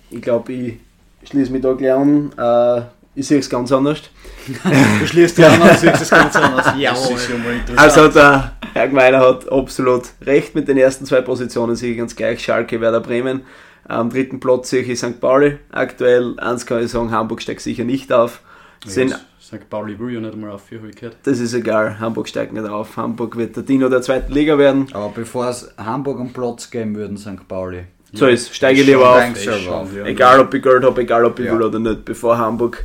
Ich 0.09 0.21
glaube, 0.21 0.53
ich 0.53 0.79
schließe 1.23 1.51
mich 1.51 1.61
da 1.61 1.73
gleich 1.73 1.93
an. 1.93 2.31
Äh, 2.37 2.85
ich 3.15 3.27
sehe 3.27 3.39
es 3.39 3.49
ganz 3.49 3.71
anders. 3.71 4.01
Du 4.99 5.07
schließt 5.07 5.37
ja 5.39 5.47
an, 5.49 5.59
dann 5.59 5.77
siehst 5.77 6.01
es 6.01 6.09
ganz 6.09 6.35
anders. 6.35 6.65
Das 6.65 6.77
Jawohl. 6.79 7.15
ist 7.15 7.29
ja 7.29 7.37
mal 7.37 7.53
interessant. 7.53 7.79
Also 7.79 8.07
der 8.09 8.51
Herr 8.73 8.87
Gmeiner 8.87 9.19
hat 9.19 9.51
absolut 9.51 10.03
recht 10.23 10.53
mit 10.53 10.67
den 10.67 10.77
ersten 10.77 11.05
zwei 11.05 11.21
Positionen, 11.21 11.75
sehe 11.75 11.91
ich 11.93 11.97
ganz 11.97 12.15
gleich. 12.15 12.43
Schalke, 12.43 12.79
Werder 12.79 12.99
Bremen. 13.01 13.41
Am 13.87 14.09
dritten 14.09 14.39
Platz 14.39 14.69
sehe 14.69 14.81
ich 14.83 14.99
St. 14.99 15.19
Pauli. 15.19 15.57
Aktuell, 15.71 16.39
eins 16.39 16.65
kann 16.65 16.83
ich 16.83 16.91
sagen, 16.91 17.11
Hamburg 17.11 17.41
steigt 17.41 17.61
sicher 17.61 17.83
nicht 17.83 18.11
auf. 18.11 18.41
Sind, 18.85 19.11
Ja, 19.11 19.19
St. 19.41 19.67
Pauli 19.69 19.97
will 19.99 20.11
ja 20.13 20.19
nicht 20.19 20.33
einmal 20.33 20.51
auf, 20.51 20.63
habe 20.75 20.89
ich 20.89 20.95
gehört. 20.95 21.17
das 21.23 21.39
ist 21.39 21.53
egal, 21.53 21.99
Hamburg 21.99 22.27
steigt 22.27 22.53
nicht 22.53 22.67
auf. 22.67 22.97
Hamburg 22.97 23.35
wird 23.37 23.55
der 23.55 23.63
Dino 23.63 23.89
der 23.89 24.01
zweiten 24.01 24.31
Liga 24.31 24.57
werden. 24.59 24.87
Aber 24.93 25.09
bevor 25.09 25.47
es 25.49 25.71
Hamburg 25.77 26.19
am 26.19 26.33
Platz 26.33 26.69
geben 26.69 26.95
würden, 26.95 27.17
St. 27.17 27.47
Pauli. 27.47 27.83
So 28.13 28.27
ist, 28.27 28.53
steige 28.55 28.79
Schon 28.81 28.87
lieber 28.87 29.09
auf. 29.09 29.23
Das 29.33 29.43
schon, 29.43 29.95
ja. 29.95 30.05
Egal 30.05 30.39
ob 30.39 30.53
ich 30.53 30.61
Geld 30.63 30.83
habe, 30.83 31.01
egal 31.01 31.25
ob 31.25 31.39
ich 31.39 31.45
Ja. 31.47 31.53
will 31.53 31.63
oder 31.63 31.79
nicht, 31.79 32.05
bevor 32.05 32.37
Hamburg 32.37 32.83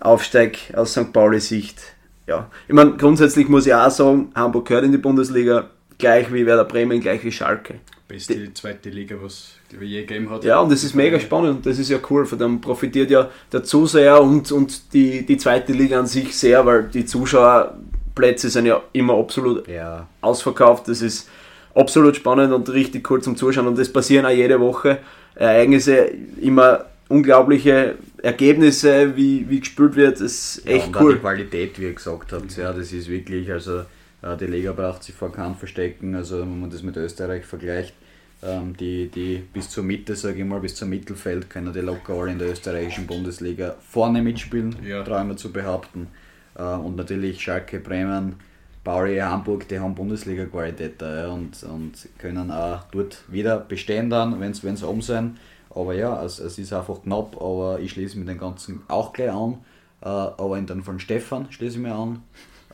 aufsteigt 0.00 0.76
aus 0.76 0.92
St. 0.92 1.12
Pauli 1.12 1.40
Sicht. 1.40 1.80
Ja. 2.26 2.50
Ich 2.66 2.74
meine, 2.74 2.92
grundsätzlich 2.96 3.48
muss 3.48 3.66
ich 3.66 3.74
auch 3.74 3.90
sagen, 3.90 4.32
Hamburg 4.34 4.66
gehört 4.66 4.84
in 4.84 4.92
die 4.92 4.98
Bundesliga, 4.98 5.70
gleich 5.98 6.32
wie 6.32 6.44
Werder 6.44 6.64
Bremen, 6.64 7.00
gleich 7.00 7.24
wie 7.24 7.32
Schalke. 7.32 7.76
Beste 8.08 8.52
zweite 8.54 8.88
Liga, 8.90 9.16
was 9.20 9.54
ich, 9.72 9.80
je 9.80 10.00
gegeben 10.02 10.30
hat. 10.30 10.44
Ja, 10.44 10.60
und 10.60 10.70
das 10.70 10.84
ist 10.84 10.94
mega 10.94 11.18
spannend 11.18 11.56
und 11.56 11.66
das 11.66 11.78
ist 11.78 11.90
ja 11.90 11.98
cool, 12.08 12.24
von 12.24 12.38
dem 12.38 12.60
profitiert 12.60 13.10
ja 13.10 13.30
der 13.52 13.64
Zuseher 13.64 14.20
und, 14.20 14.52
und 14.52 14.92
die, 14.92 15.26
die 15.26 15.36
zweite 15.36 15.72
Liga 15.72 15.98
an 15.98 16.06
sich 16.06 16.36
sehr, 16.36 16.64
weil 16.64 16.84
die 16.84 17.04
Zuschauerplätze 17.04 18.48
sind 18.48 18.66
ja 18.66 18.80
immer 18.92 19.14
absolut 19.14 19.66
Ja, 19.66 20.06
ausverkauft. 20.20 20.86
Das 20.86 21.02
ist 21.02 21.28
absolut 21.74 22.14
spannend 22.14 22.52
und 22.52 22.68
richtig 22.68 23.10
cool 23.10 23.20
zum 23.20 23.36
Zuschauen 23.36 23.66
und 23.66 23.76
das 23.76 23.92
passieren 23.92 24.24
auch 24.24 24.30
jede 24.30 24.60
Woche 24.60 24.98
Ereignisse, 25.34 26.10
immer 26.40 26.86
unglaubliche 27.08 27.96
Ergebnisse, 28.22 29.16
wie, 29.16 29.48
wie 29.48 29.60
gespielt 29.60 29.96
wird. 29.96 30.20
Ist 30.20 30.62
Ja, 30.64 30.76
echt 30.76 30.86
und 30.86 30.96
auch 30.96 31.00
cool. 31.00 31.14
die 31.14 31.18
Qualität, 31.18 31.78
wie 31.78 31.84
ihr 31.84 31.94
gesagt 31.94 32.32
habt, 32.32 32.56
ja, 32.56 32.72
das 32.72 32.92
ist 32.92 33.08
wirklich, 33.08 33.50
also 33.52 33.80
äh, 34.22 34.36
die 34.40 34.46
Liga 34.46 34.72
braucht 34.72 35.02
sich 35.02 35.14
vor 35.14 35.32
keinem 35.32 35.54
verstecken, 35.54 36.14
also 36.14 36.40
wenn 36.40 36.60
man 36.60 36.70
das 36.70 36.82
mit 36.82 36.96
Österreich 36.96 37.44
vergleicht, 37.44 37.94
ähm, 38.42 38.76
die, 38.76 39.08
die 39.08 39.38
bis 39.52 39.70
zur 39.70 39.84
Mitte, 39.84 40.14
sage 40.16 40.38
ich 40.40 40.44
mal, 40.44 40.60
bis 40.60 40.74
zum 40.74 40.88
Mittelfeld 40.90 41.48
können 41.50 41.72
die 41.72 41.80
locker 41.80 42.14
alle 42.14 42.32
in 42.32 42.38
der 42.38 42.50
österreichischen 42.50 43.06
Bundesliga 43.06 43.76
vorne 43.80 44.22
mitspielen, 44.22 44.76
Ja. 44.84 45.02
traue 45.04 45.20
ich 45.22 45.26
mir 45.26 45.36
zu 45.36 45.52
behaupten. 45.52 46.08
Äh, 46.54 46.62
und 46.62 46.96
natürlich 46.96 47.40
Schalke, 47.42 47.80
Bremen, 47.80 48.36
Pauli, 48.84 49.18
Hamburg, 49.18 49.66
die 49.68 49.78
haben 49.80 49.94
Bundesliga-Qualität 49.94 51.02
ja, 51.02 51.28
und, 51.28 51.62
und 51.64 52.08
können 52.18 52.50
auch 52.52 52.84
dort 52.92 53.24
wieder 53.28 53.58
bestehen 53.58 54.10
dann, 54.10 54.40
wenn 54.40 54.54
sie 54.54 54.86
oben 54.86 55.02
sind. 55.02 55.38
Aber 55.76 55.94
ja, 55.94 56.24
es, 56.24 56.38
es 56.38 56.58
ist 56.58 56.72
einfach 56.72 57.02
knapp, 57.02 57.36
aber 57.36 57.78
ich 57.80 57.92
schließe 57.92 58.16
mich 58.16 58.26
den 58.26 58.38
Ganzen 58.38 58.82
auch 58.88 59.12
gleich 59.12 59.30
an. 59.30 59.58
Äh, 60.00 60.06
aber 60.08 60.56
in 60.56 60.66
den 60.66 60.82
von 60.82 60.98
Stefan 60.98 61.52
schließe 61.52 61.76
ich 61.76 61.82
mich 61.82 61.92
an, 61.92 62.22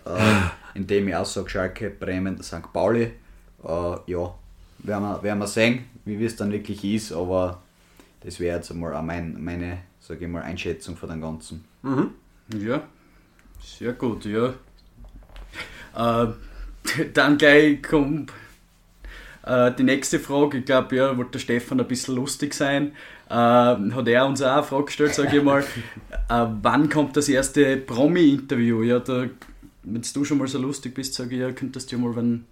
äh, 0.06 0.40
indem 0.74 1.08
ich 1.08 1.16
auch 1.16 1.26
sage, 1.26 1.50
Schalke, 1.50 1.90
Bremen, 1.90 2.40
St. 2.40 2.72
Pauli. 2.72 3.10
Äh, 3.64 3.96
ja, 4.06 4.34
werden 4.78 5.02
wir, 5.02 5.22
werden 5.22 5.38
wir 5.40 5.48
sehen, 5.48 5.84
wie 6.04 6.24
es 6.24 6.36
dann 6.36 6.52
wirklich 6.52 6.84
ist, 6.84 7.12
aber 7.12 7.60
das 8.20 8.38
wäre 8.38 8.56
jetzt 8.56 8.70
einmal 8.70 8.94
auch 8.94 9.02
mein, 9.02 9.42
meine, 9.42 9.78
ich 10.08 10.28
mal, 10.28 10.42
Einschätzung 10.42 10.96
von 10.96 11.08
dem 11.08 11.20
Ganzen. 11.20 11.64
Mhm. 11.82 12.10
Ja, 12.56 12.82
sehr 13.60 13.94
gut, 13.94 14.26
ja. 14.26 14.54
Äh, 15.96 16.32
dann 17.14 17.36
gleich 17.36 17.82
kommt 17.82 18.32
äh, 19.44 19.72
die 19.72 19.82
nächste 19.82 20.18
Frage. 20.18 20.58
Ich 20.58 20.64
glaube, 20.64 20.96
ja, 20.96 21.16
wollte 21.16 21.32
der 21.32 21.38
Stefan 21.40 21.80
ein 21.80 21.86
bisschen 21.86 22.14
lustig 22.14 22.54
sein. 22.54 22.92
Äh, 23.28 23.34
hat 23.34 24.08
er 24.08 24.26
uns 24.26 24.42
auch 24.42 24.52
eine 24.54 24.62
Frage 24.62 24.84
gestellt, 24.86 25.14
sage 25.14 25.36
ich 25.36 25.42
mal. 25.42 25.60
äh, 26.28 26.46
wann 26.62 26.88
kommt 26.88 27.16
das 27.16 27.28
erste 27.28 27.76
Promi-Interview? 27.76 28.82
Ja, 28.82 29.00
da, 29.00 29.26
wenn 29.84 30.02
du 30.14 30.24
schon 30.24 30.38
mal 30.38 30.46
so 30.46 30.58
lustig 30.58 30.94
bist, 30.94 31.14
sage 31.14 31.34
ich, 31.34 31.40
ja, 31.40 31.50
könntest 31.52 31.90
du 31.90 31.96
ja 31.96 32.02
mal 32.02 32.14
wenn 32.14 32.44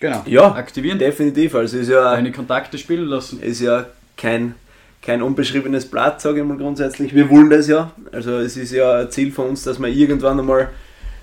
Genau. 0.00 0.22
Ja, 0.26 0.54
aktivieren, 0.54 0.98
definitiv. 0.98 1.54
Also 1.54 1.76
es 1.76 1.82
ist 1.84 1.88
ja, 1.90 2.14
deine 2.14 2.30
Kontakte 2.30 2.78
spielen 2.78 3.06
lassen. 3.06 3.42
ist 3.42 3.60
ja 3.60 3.86
kein, 4.16 4.54
kein 5.02 5.22
unbeschriebenes 5.22 5.86
Blatt, 5.86 6.20
sage 6.20 6.40
ich 6.40 6.46
mal 6.46 6.56
grundsätzlich. 6.56 7.14
Wir 7.14 7.28
wollen 7.28 7.50
das 7.50 7.66
ja. 7.66 7.90
Also 8.12 8.38
es 8.38 8.56
ist 8.56 8.72
ja 8.72 9.00
ein 9.00 9.10
Ziel 9.10 9.32
von 9.32 9.48
uns, 9.48 9.64
dass 9.64 9.80
wir 9.80 9.88
irgendwann 9.88 10.38
einmal 10.38 10.68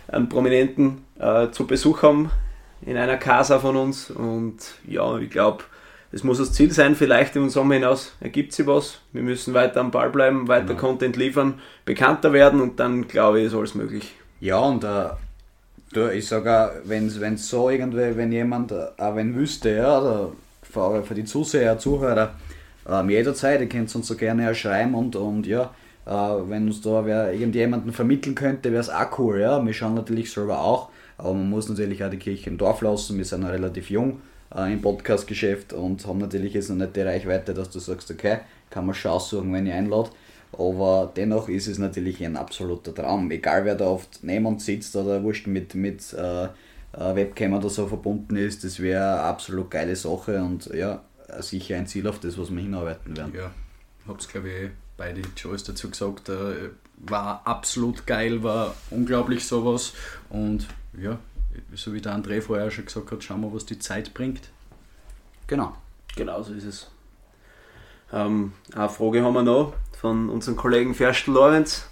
einen 0.09 0.27
Prominenten 0.27 1.05
äh, 1.19 1.49
zu 1.51 1.65
Besuch 1.65 2.03
haben 2.03 2.29
in 2.85 2.97
einer 2.97 3.17
Casa 3.17 3.59
von 3.59 3.75
uns. 3.75 4.11
Und 4.11 4.57
ja, 4.87 5.17
ich 5.17 5.29
glaube, 5.29 5.63
das 6.11 6.23
muss 6.23 6.37
das 6.37 6.53
Ziel 6.53 6.71
sein. 6.71 6.95
Vielleicht 6.95 7.35
im 7.35 7.49
Sommer 7.49 7.75
hinaus 7.75 8.13
ergibt 8.21 8.53
sich 8.53 8.65
was. 8.67 8.99
Wir 9.11 9.23
müssen 9.23 9.53
weiter 9.53 9.81
am 9.81 9.91
Ball 9.91 10.09
bleiben, 10.09 10.47
weiter 10.47 10.67
Genau. 10.67 10.79
Content 10.79 11.17
liefern, 11.17 11.55
bekannter 11.83 12.31
werden 12.31 12.61
und 12.61 12.79
dann 12.79 13.07
glaube 13.07 13.39
ich, 13.39 13.47
ist 13.47 13.55
alles 13.55 13.75
möglich. 13.75 14.15
Ja, 14.39 14.59
und 14.59 14.83
äh, 14.83 15.09
du, 15.93 16.11
ich 16.11 16.27
sage 16.27 16.51
auch, 16.51 16.69
wenn 16.85 17.07
es 17.07 17.49
so 17.49 17.69
irgendwie, 17.69 18.15
wenn 18.15 18.31
jemand, 18.31 18.71
äh, 18.71 18.87
auch 18.97 19.15
wenn 19.15 19.35
wüsste, 19.35 19.71
ja, 19.75 19.99
oder 19.99 20.31
für, 20.61 21.03
für 21.03 21.15
die 21.15 21.25
Zuseher, 21.25 21.77
Zuhörer, 21.79 22.35
ähm, 22.87 23.09
jederzeit, 23.09 23.61
ihr 23.61 23.69
könnt 23.69 23.93
uns 23.95 24.07
so 24.07 24.15
gerne 24.15 24.53
schreiben 24.55 24.95
und, 24.95 25.15
und 25.15 25.47
ja, 25.47 25.71
Äh, 26.07 26.11
wenn 26.11 26.67
uns 26.67 26.81
da 26.81 27.03
wer 27.03 27.33
irgendjemanden 27.33 27.91
vermitteln 27.91 28.35
könnte, 28.35 28.69
wäre 28.71 28.79
es 28.79 28.91
auch 28.91 29.17
cool. 29.17 29.39
Ja? 29.39 29.59
Wir 29.65 29.73
schauen 29.73 29.95
natürlich 29.95 30.31
selber 30.31 30.59
auch, 30.59 30.89
aber 31.17 31.33
man 31.33 31.49
muss 31.49 31.69
natürlich 31.69 32.03
auch 32.03 32.09
die 32.09 32.17
Kirche 32.17 32.49
im 32.49 32.57
Dorf 32.57 32.81
lassen. 32.81 33.17
Wir 33.17 33.25
sind 33.25 33.41
noch 33.41 33.49
relativ 33.49 33.89
jung 33.89 34.21
äh, 34.53 34.71
im 34.71 34.81
Podcast-Geschäft 34.81 35.73
und 35.73 36.05
haben 36.05 36.19
natürlich 36.19 36.53
jetzt 36.53 36.69
noch 36.69 36.75
nicht 36.75 36.95
die 36.95 37.01
Reichweite, 37.01 37.53
dass 37.53 37.69
du 37.69 37.79
sagst, 37.79 38.11
okay, 38.11 38.39
kann 38.69 38.85
man 38.85 38.95
schon 38.95 39.11
aussuchen, 39.11 39.53
wenn 39.53 39.67
ich 39.67 39.73
einlade. 39.73 40.09
Aber 40.57 41.11
dennoch 41.15 41.49
ist 41.49 41.67
es 41.67 41.77
natürlich 41.77 42.23
ein 42.23 42.37
absoluter 42.37 42.93
Traum. 42.93 43.29
Egal 43.31 43.65
wer 43.65 43.75
da 43.75 43.85
oft 43.85 44.19
neben 44.23 44.45
uns 44.45 44.65
sitzt 44.65 44.95
oder 44.95 45.21
wurscht 45.23 45.47
mit, 45.47 45.75
mit 45.75 46.13
äh, 46.13 46.45
äh 46.45 46.49
Webcam 46.93 47.53
oder 47.53 47.69
so 47.69 47.87
verbunden 47.87 48.37
ist, 48.37 48.63
das 48.63 48.79
wäre 48.79 49.03
eine 49.03 49.21
absolut 49.21 49.69
geile 49.69 49.95
Sache 49.95 50.41
und 50.41 50.67
ja, 50.73 51.01
sicher 51.39 51.77
ein 51.77 51.87
Ziel, 51.87 52.07
auf 52.07 52.19
das, 52.19 52.37
was 52.37 52.51
wir 52.51 52.61
hinarbeiten 52.61 53.17
werden. 53.17 53.33
Ja, 53.35 53.51
hab's 54.07 54.27
glaube 54.27 54.49
ich 54.49 54.69
beide 54.97 55.21
Joys 55.35 55.63
dazu 55.63 55.89
gesagt. 55.89 56.29
Äh, 56.29 56.69
war 56.97 57.41
absolut 57.45 58.07
geil, 58.07 58.41
war 58.43 58.73
unglaublich 58.89 59.45
sowas 59.45 59.93
und 60.29 60.67
ja, 61.01 61.19
so 61.73 61.93
wie 61.93 62.01
der 62.01 62.15
André 62.15 62.41
vorher 62.41 62.71
schon 62.71 62.85
gesagt 62.85 63.11
hat, 63.11 63.23
schauen 63.23 63.41
wir, 63.41 63.53
was 63.53 63.65
die 63.65 63.79
Zeit 63.79 64.13
bringt. 64.13 64.49
Genau. 65.47 65.73
Genau 66.15 66.41
so 66.41 66.53
ist 66.53 66.65
es. 66.65 66.91
Ähm, 68.13 68.53
eine 68.73 68.89
Frage 68.89 69.23
haben 69.23 69.33
wir 69.33 69.43
noch 69.43 69.73
von 69.99 70.29
unserem 70.29 70.55
Kollegen 70.55 70.93
Ferstel 70.93 71.33
Lorenz, 71.33 71.87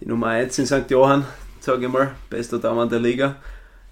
die 0.00 0.06
Nummer 0.06 0.28
1 0.28 0.58
in 0.58 0.66
St. 0.66 0.90
Johann, 0.90 1.26
sage 1.60 1.86
ich 1.86 1.92
mal, 1.92 2.12
bester 2.30 2.58
Daumann 2.58 2.88
der 2.88 2.98
Liga. 2.98 3.36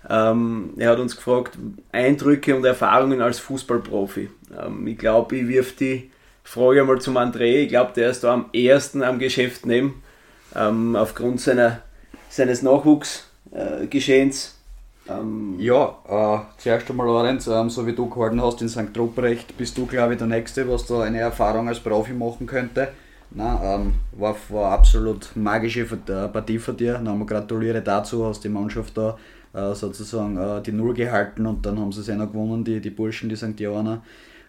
Ähm, 0.08 0.74
er 0.78 0.90
hat 0.90 0.98
uns 0.98 1.14
gefragt, 1.14 1.58
Eindrücke 1.92 2.56
und 2.56 2.64
Erfahrungen 2.64 3.20
als 3.20 3.38
Fußballprofi. 3.38 4.30
Ähm, 4.58 4.86
ich 4.86 4.98
glaube, 4.98 5.36
ich 5.36 5.46
wirf 5.46 5.76
die 5.76 6.10
Frage 6.42 6.82
mal 6.84 7.00
zum 7.00 7.16
André. 7.16 7.62
Ich 7.62 7.68
glaube, 7.68 7.92
der 7.94 8.10
ist 8.10 8.24
da 8.24 8.32
am 8.32 8.46
ersten 8.52 9.02
am 9.02 9.18
Geschäft 9.18 9.66
nehmen, 9.66 10.02
ähm, 10.56 10.96
aufgrund 10.96 11.40
seiner, 11.40 11.82
seines 12.28 12.62
Nachwuchsgeschehens. 12.62 13.29
Äh, 13.52 13.86
ja, 15.58 15.98
äh, 16.08 16.38
zuerst 16.58 16.88
einmal 16.88 17.06
Lorenz, 17.06 17.46
ähm, 17.46 17.68
so 17.70 17.86
wie 17.86 17.94
du 17.94 18.08
gehalten 18.08 18.40
hast 18.40 18.62
in 18.62 18.68
St. 18.68 18.96
Ruprecht, 18.96 19.56
bist 19.56 19.76
du 19.76 19.86
glaube 19.86 20.12
ich 20.12 20.18
der 20.18 20.28
Nächste, 20.28 20.68
was 20.68 20.86
da 20.86 21.02
eine 21.02 21.18
Erfahrung 21.18 21.68
als 21.68 21.80
Profi 21.80 22.12
machen 22.12 22.46
könnte. 22.46 22.88
Na, 23.32 23.74
ähm, 23.74 23.94
war, 24.12 24.36
war 24.48 24.72
absolut 24.72 25.30
magische 25.36 25.82
äh, 25.82 26.28
Partie 26.28 26.58
von 26.58 26.76
dir. 26.76 26.98
Nochmal 26.98 27.26
gratuliere 27.26 27.80
dazu, 27.80 28.26
hast 28.26 28.42
die 28.42 28.48
Mannschaft 28.48 28.96
da 28.96 29.18
äh, 29.52 29.74
sozusagen 29.74 30.36
äh, 30.36 30.62
die 30.62 30.72
Null 30.72 30.94
gehalten 30.94 31.46
und 31.46 31.64
dann 31.64 31.78
haben 31.78 31.92
sie 31.92 32.00
es 32.00 32.06
ja 32.08 32.16
noch 32.16 32.28
gewonnen, 32.28 32.64
die, 32.64 32.80
die 32.80 32.90
Burschen, 32.90 33.28
die 33.28 33.36
St. 33.36 33.58
Johanna. 33.58 34.02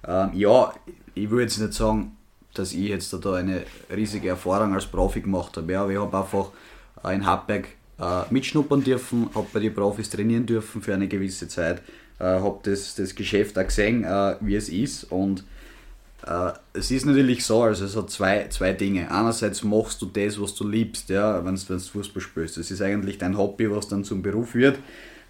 Ähm, 0.07 0.31
ja, 0.33 0.73
ich 1.13 1.29
würde 1.29 1.43
jetzt 1.43 1.59
nicht 1.59 1.73
sagen, 1.73 2.17
dass 2.53 2.73
ich 2.73 2.89
jetzt 2.89 3.13
da 3.13 3.33
eine 3.33 3.63
riesige 3.95 4.29
Erfahrung 4.29 4.73
als 4.73 4.85
Profi 4.85 5.21
gemacht 5.21 5.57
habe, 5.57 5.71
ja, 5.71 5.83
aber 5.83 5.91
ich 5.91 5.99
habe 5.99 6.17
einfach 6.17 6.49
äh, 7.03 7.15
in 7.15 7.25
Hartberg 7.25 7.67
äh, 8.01 8.23
mitschnuppern 8.29 8.83
dürfen, 8.83 9.29
habe 9.35 9.47
bei 9.53 9.59
den 9.59 9.73
Profis 9.73 10.09
trainieren 10.09 10.45
dürfen 10.45 10.81
für 10.81 10.93
eine 10.93 11.07
gewisse 11.07 11.47
Zeit, 11.47 11.81
äh, 12.19 12.23
habe 12.23 12.59
das, 12.63 12.95
das 12.95 13.15
Geschäft 13.15 13.57
auch 13.57 13.63
gesehen, 13.63 14.03
äh, 14.03 14.35
wie 14.41 14.55
es 14.55 14.69
ist 14.69 15.05
und 15.05 15.43
äh, 16.25 16.51
es 16.73 16.91
ist 16.91 17.05
natürlich 17.05 17.45
so, 17.45 17.63
also 17.63 17.85
es 17.85 17.95
hat 17.95 18.09
zwei, 18.09 18.47
zwei 18.49 18.73
Dinge. 18.73 19.09
Einerseits 19.09 19.63
machst 19.63 20.01
du 20.01 20.05
das, 20.05 20.39
was 20.39 20.53
du 20.55 20.67
liebst, 20.67 21.09
ja, 21.09 21.43
wenn 21.43 21.55
du 21.55 21.79
Fußball 21.79 22.21
spielst. 22.21 22.57
Das 22.57 22.69
ist 22.69 22.81
eigentlich 22.81 23.17
dein 23.17 23.37
Hobby, 23.37 23.71
was 23.71 23.87
dann 23.87 24.03
zum 24.03 24.21
Beruf 24.21 24.53
wird. 24.53 24.77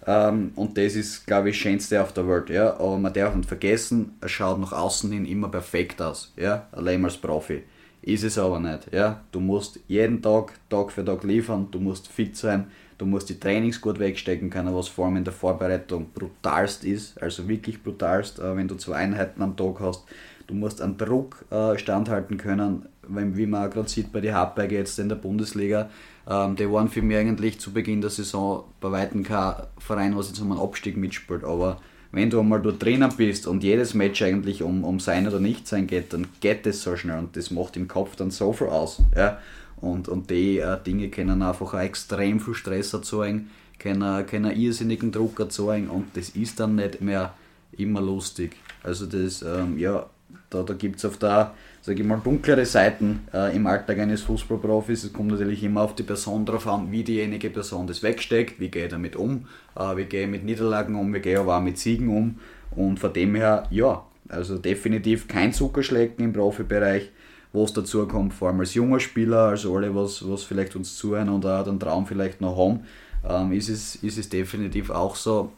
Ähm, 0.06 0.52
und 0.56 0.76
das 0.76 0.94
ist, 0.94 1.26
glaube 1.26 1.50
ich, 1.50 1.56
das 1.56 1.62
Schönste 1.62 2.02
auf 2.02 2.12
der 2.12 2.28
Welt. 2.28 2.50
Ja? 2.50 2.74
Aber 2.74 2.98
man 2.98 3.12
darf 3.12 3.34
nicht 3.34 3.48
vergessen, 3.48 4.16
es 4.20 4.30
schaut 4.30 4.60
nach 4.60 4.72
außen 4.72 5.10
hin 5.12 5.24
immer 5.24 5.48
perfekt 5.48 6.02
aus. 6.02 6.32
Ja? 6.36 6.68
Allein 6.72 7.04
als 7.04 7.16
Profi. 7.16 7.62
Ist 8.02 8.24
es 8.24 8.36
aber 8.36 8.58
nicht. 8.60 8.92
Ja? 8.92 9.22
Du 9.30 9.40
musst 9.40 9.80
jeden 9.88 10.20
Tag, 10.20 10.52
Tag 10.68 10.92
für 10.92 11.04
Tag 11.04 11.22
liefern, 11.22 11.68
du 11.70 11.78
musst 11.78 12.08
fit 12.08 12.36
sein, 12.36 12.66
du 12.98 13.06
musst 13.06 13.28
die 13.28 13.38
Trainings 13.38 13.80
gut 13.80 13.98
wegstecken 13.98 14.50
können, 14.50 14.74
was 14.74 14.88
vor 14.88 15.06
allem 15.06 15.16
in 15.16 15.24
der 15.24 15.32
Vorbereitung 15.32 16.08
brutalst 16.12 16.84
ist. 16.84 17.20
Also 17.22 17.48
wirklich 17.48 17.82
brutalst, 17.82 18.40
äh, 18.40 18.56
wenn 18.56 18.68
du 18.68 18.74
zwei 18.74 18.96
Einheiten 18.96 19.42
am 19.42 19.56
Tag 19.56 19.80
hast 19.80 20.04
du 20.46 20.54
musst 20.54 20.80
einen 20.80 20.98
Druck 20.98 21.44
äh, 21.50 21.78
standhalten 21.78 22.36
können, 22.36 22.86
wie 23.08 23.46
man 23.46 23.70
gerade 23.70 23.88
sieht 23.88 24.12
bei 24.12 24.20
den 24.20 24.34
Hartberger 24.34 24.76
jetzt 24.76 24.98
in 24.98 25.08
der 25.08 25.16
Bundesliga, 25.16 25.88
ähm, 26.28 26.56
die 26.56 26.70
waren 26.70 26.88
für 26.88 27.02
mich 27.02 27.16
eigentlich 27.16 27.58
zu 27.58 27.72
Beginn 27.72 28.00
der 28.00 28.10
Saison 28.10 28.64
bei 28.80 28.90
Weitem 28.90 29.22
kein 29.22 29.54
Verein, 29.78 30.16
was 30.16 30.28
jetzt 30.28 30.40
um 30.40 30.52
einen 30.52 30.60
Abstieg 30.60 30.96
mitspielt, 30.96 31.44
aber 31.44 31.80
wenn 32.12 32.28
du 32.28 32.40
einmal 32.40 32.60
dort 32.60 32.82
drinnen 32.82 33.10
bist 33.16 33.46
und 33.46 33.64
jedes 33.64 33.94
Match 33.94 34.20
eigentlich 34.22 34.62
um, 34.62 34.84
um 34.84 35.00
sein 35.00 35.26
oder 35.26 35.40
nicht 35.40 35.66
sein 35.66 35.86
geht, 35.86 36.12
dann 36.12 36.28
geht 36.40 36.66
das 36.66 36.82
so 36.82 36.94
schnell 36.96 37.18
und 37.18 37.36
das 37.36 37.50
macht 37.50 37.76
im 37.76 37.88
Kopf 37.88 38.16
dann 38.16 38.30
so 38.30 38.52
viel 38.52 38.68
aus. 38.68 39.02
Ja? 39.16 39.38
Und, 39.80 40.08
und 40.08 40.30
die 40.30 40.58
äh, 40.58 40.78
Dinge 40.82 41.08
können 41.08 41.42
einfach 41.42 41.74
auch 41.74 41.78
extrem 41.80 42.38
viel 42.38 42.54
Stress 42.54 42.92
erzeugen, 42.92 43.50
können, 43.78 44.26
können 44.26 44.54
irrsinnigen 44.54 45.10
Druck 45.10 45.40
erzeugen 45.40 45.88
und 45.88 46.14
das 46.14 46.28
ist 46.30 46.60
dann 46.60 46.76
nicht 46.76 47.00
mehr 47.00 47.34
immer 47.76 48.02
lustig. 48.02 48.56
Also 48.82 49.06
das, 49.06 49.42
ähm, 49.42 49.78
ja, 49.78 50.06
da, 50.50 50.62
da 50.62 50.74
gibt 50.74 50.98
es 50.98 51.04
auf 51.06 51.16
der, 51.16 51.54
sage 51.82 52.00
ich 52.00 52.08
mal, 52.08 52.20
dunklere 52.22 52.64
Seiten 52.64 53.26
äh, 53.34 53.54
im 53.54 53.66
Alltag 53.66 53.98
eines 53.98 54.22
Fußballprofis. 54.22 55.04
Es 55.04 55.12
kommt 55.12 55.32
natürlich 55.32 55.64
immer 55.64 55.82
auf 55.82 55.96
die 55.96 56.04
Person 56.04 56.46
drauf 56.46 56.66
an, 56.68 56.92
wie 56.92 57.02
diejenige 57.02 57.50
Person 57.50 57.88
das 57.88 58.04
wegsteckt, 58.04 58.60
wie 58.60 58.68
gehe 58.68 58.84
ich 58.84 58.90
damit 58.90 59.16
um, 59.16 59.46
äh, 59.76 59.96
wie 59.96 60.04
gehe 60.04 60.22
ich 60.22 60.30
mit 60.30 60.44
Niederlagen 60.44 60.94
um, 60.94 61.12
wie 61.12 61.20
gehe 61.20 61.34
ich 61.34 61.38
aber 61.40 61.58
auch 61.58 61.62
mit 61.62 61.78
Siegen 61.78 62.08
um. 62.08 62.38
Und 62.76 63.00
von 63.00 63.12
dem 63.12 63.34
her, 63.34 63.66
ja, 63.70 64.04
also 64.28 64.58
definitiv 64.58 65.26
kein 65.26 65.52
Zuckerschlecken 65.52 66.24
im 66.24 66.32
Profibereich. 66.32 67.10
Was 67.52 67.72
dazu 67.74 68.06
kommt, 68.06 68.32
vor 68.32 68.48
allem 68.48 68.60
als 68.60 68.72
junger 68.72 68.98
Spieler, 68.98 69.48
also 69.48 69.76
alle, 69.76 69.94
was, 69.94 70.26
was 70.26 70.42
vielleicht 70.44 70.74
uns 70.74 70.96
zuhören 70.96 71.28
und 71.28 71.44
auch 71.44 71.64
den 71.64 71.78
Traum 71.78 72.06
vielleicht 72.06 72.40
noch 72.40 72.56
haben, 72.56 72.86
ähm, 73.28 73.52
ist, 73.52 73.68
es, 73.68 73.96
ist 73.96 74.16
es 74.16 74.28
definitiv 74.30 74.88
auch 74.88 75.16
so, 75.16 75.52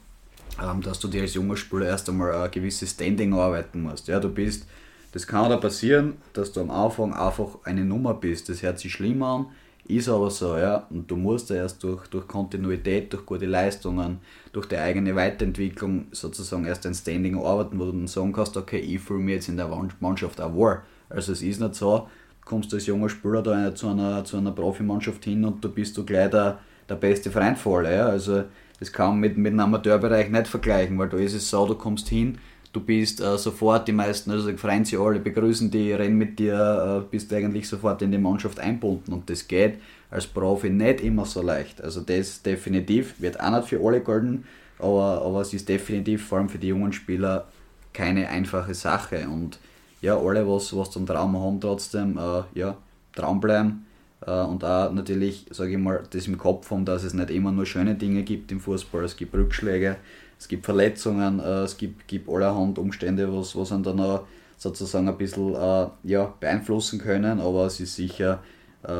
ähm, 0.60 0.80
dass 0.80 0.98
du 0.98 1.06
dir 1.06 1.22
als 1.22 1.34
junger 1.34 1.56
Spieler 1.56 1.86
erst 1.86 2.08
einmal 2.08 2.34
ein 2.34 2.50
gewisses 2.50 2.90
Standing 2.90 3.34
arbeiten 3.34 3.82
musst. 3.82 4.08
Ja, 4.08 4.18
du 4.18 4.28
bist, 4.28 4.66
das 5.14 5.28
kann 5.28 5.48
da 5.48 5.58
passieren, 5.58 6.14
dass 6.32 6.50
du 6.50 6.60
am 6.60 6.72
Anfang 6.72 7.14
einfach 7.14 7.58
eine 7.62 7.84
Nummer 7.84 8.14
bist. 8.14 8.48
Das 8.48 8.64
hört 8.64 8.80
sich 8.80 8.90
schlimm 8.90 9.22
an, 9.22 9.46
ist 9.86 10.08
aber 10.08 10.28
so, 10.28 10.58
ja. 10.58 10.88
Und 10.90 11.08
du 11.08 11.14
musst 11.14 11.52
erst 11.52 11.84
durch, 11.84 12.08
durch 12.08 12.26
Kontinuität, 12.26 13.12
durch 13.12 13.24
gute 13.24 13.46
Leistungen, 13.46 14.18
durch 14.52 14.66
die 14.66 14.76
eigene 14.76 15.14
Weiterentwicklung 15.14 16.06
sozusagen 16.10 16.64
erst 16.64 16.84
ein 16.84 16.94
Standing 16.94 17.38
arbeiten, 17.38 17.78
wo 17.78 17.84
du 17.84 17.92
dann 17.92 18.08
sagen 18.08 18.32
kannst, 18.32 18.56
okay, 18.56 18.80
ich 18.80 18.98
fühle 18.98 19.20
mich 19.20 19.36
jetzt 19.36 19.48
in 19.48 19.56
der 19.56 19.70
Mannschaft 20.00 20.40
auch 20.40 20.52
wohl. 20.52 20.80
Also 21.08 21.30
es 21.30 21.42
ist 21.42 21.60
nicht 21.60 21.76
so, 21.76 22.08
du 22.40 22.44
kommst 22.44 22.74
als 22.74 22.86
junger 22.86 23.08
Spieler 23.08 23.40
da 23.40 23.72
zu 23.72 23.86
einer, 23.86 24.24
zu 24.24 24.36
einer 24.36 24.50
Profimannschaft 24.50 25.24
hin 25.24 25.44
und 25.44 25.64
du 25.64 25.68
bist 25.68 25.96
du 25.96 26.04
gleich 26.04 26.30
der, 26.30 26.58
der 26.88 26.96
beste 26.96 27.30
Freund 27.30 27.56
vor. 27.56 27.88
Ja. 27.88 28.06
Also 28.06 28.42
das 28.80 28.92
kann 28.92 29.10
man 29.10 29.20
mit, 29.20 29.38
mit 29.38 29.52
dem 29.52 29.60
Amateurbereich 29.60 30.28
nicht 30.28 30.48
vergleichen, 30.48 30.98
weil 30.98 31.08
da 31.08 31.18
ist 31.18 31.34
es 31.34 31.48
so, 31.48 31.64
du 31.68 31.76
kommst 31.76 32.08
hin, 32.08 32.38
du 32.74 32.80
bist 32.80 33.20
äh, 33.20 33.38
sofort, 33.38 33.88
die 33.88 33.92
meisten, 33.92 34.30
also 34.30 34.54
freuen 34.56 34.84
sich 34.84 34.98
alle, 34.98 35.20
begrüßen 35.20 35.70
die, 35.70 35.92
rennen 35.92 36.18
mit 36.18 36.38
dir, 36.38 37.04
äh, 37.04 37.10
bist 37.10 37.32
eigentlich 37.32 37.68
sofort 37.68 38.02
in 38.02 38.10
die 38.10 38.18
Mannschaft 38.18 38.58
einbunden 38.58 39.12
und 39.12 39.30
das 39.30 39.48
geht 39.48 39.78
als 40.10 40.26
Profi 40.26 40.70
nicht 40.70 41.00
immer 41.00 41.24
so 41.24 41.40
leicht. 41.40 41.82
Also 41.82 42.00
das 42.00 42.42
definitiv, 42.42 43.14
wird 43.20 43.40
auch 43.40 43.50
nicht 43.50 43.68
für 43.68 43.80
alle 43.80 44.00
golden, 44.00 44.44
aber, 44.78 45.22
aber 45.22 45.40
es 45.40 45.54
ist 45.54 45.68
definitiv 45.68 46.26
vor 46.26 46.38
allem 46.38 46.48
für 46.48 46.58
die 46.58 46.68
jungen 46.68 46.92
Spieler 46.92 47.46
keine 47.92 48.28
einfache 48.28 48.74
Sache 48.74 49.28
und 49.28 49.58
ja, 50.02 50.18
alle, 50.18 50.46
was, 50.46 50.76
was 50.76 50.90
zum 50.90 51.06
Traum 51.06 51.40
haben, 51.40 51.60
trotzdem, 51.60 52.18
äh, 52.18 52.58
ja, 52.58 52.76
Traum 53.14 53.40
bleiben 53.40 53.86
äh, 54.26 54.42
und 54.42 54.64
auch 54.64 54.92
natürlich, 54.92 55.46
sage 55.50 55.72
ich 55.72 55.78
mal, 55.78 56.02
das 56.10 56.26
im 56.26 56.38
Kopf 56.38 56.70
haben, 56.72 56.84
dass 56.84 57.04
es 57.04 57.14
nicht 57.14 57.30
immer 57.30 57.52
nur 57.52 57.66
schöne 57.66 57.94
Dinge 57.94 58.24
gibt 58.24 58.50
im 58.50 58.60
Fußball. 58.60 59.04
Es 59.04 59.16
gibt 59.16 59.34
Rückschläge, 59.34 59.96
es 60.38 60.48
gibt 60.48 60.64
Verletzungen, 60.64 61.40
äh, 61.40 61.62
es 61.62 61.76
gibt, 61.76 62.06
gibt 62.08 62.28
allerhand 62.28 62.78
Umstände, 62.78 63.32
was, 63.34 63.56
was 63.56 63.72
einen 63.72 63.82
dann 63.82 64.00
auch 64.00 64.26
sozusagen 64.56 65.08
ein 65.08 65.18
bisschen 65.18 65.54
äh, 65.54 65.86
ja, 66.04 66.32
beeinflussen 66.40 66.98
können, 66.98 67.40
aber 67.40 67.66
es 67.66 67.80
ist 67.80 67.96
sicher 67.96 68.42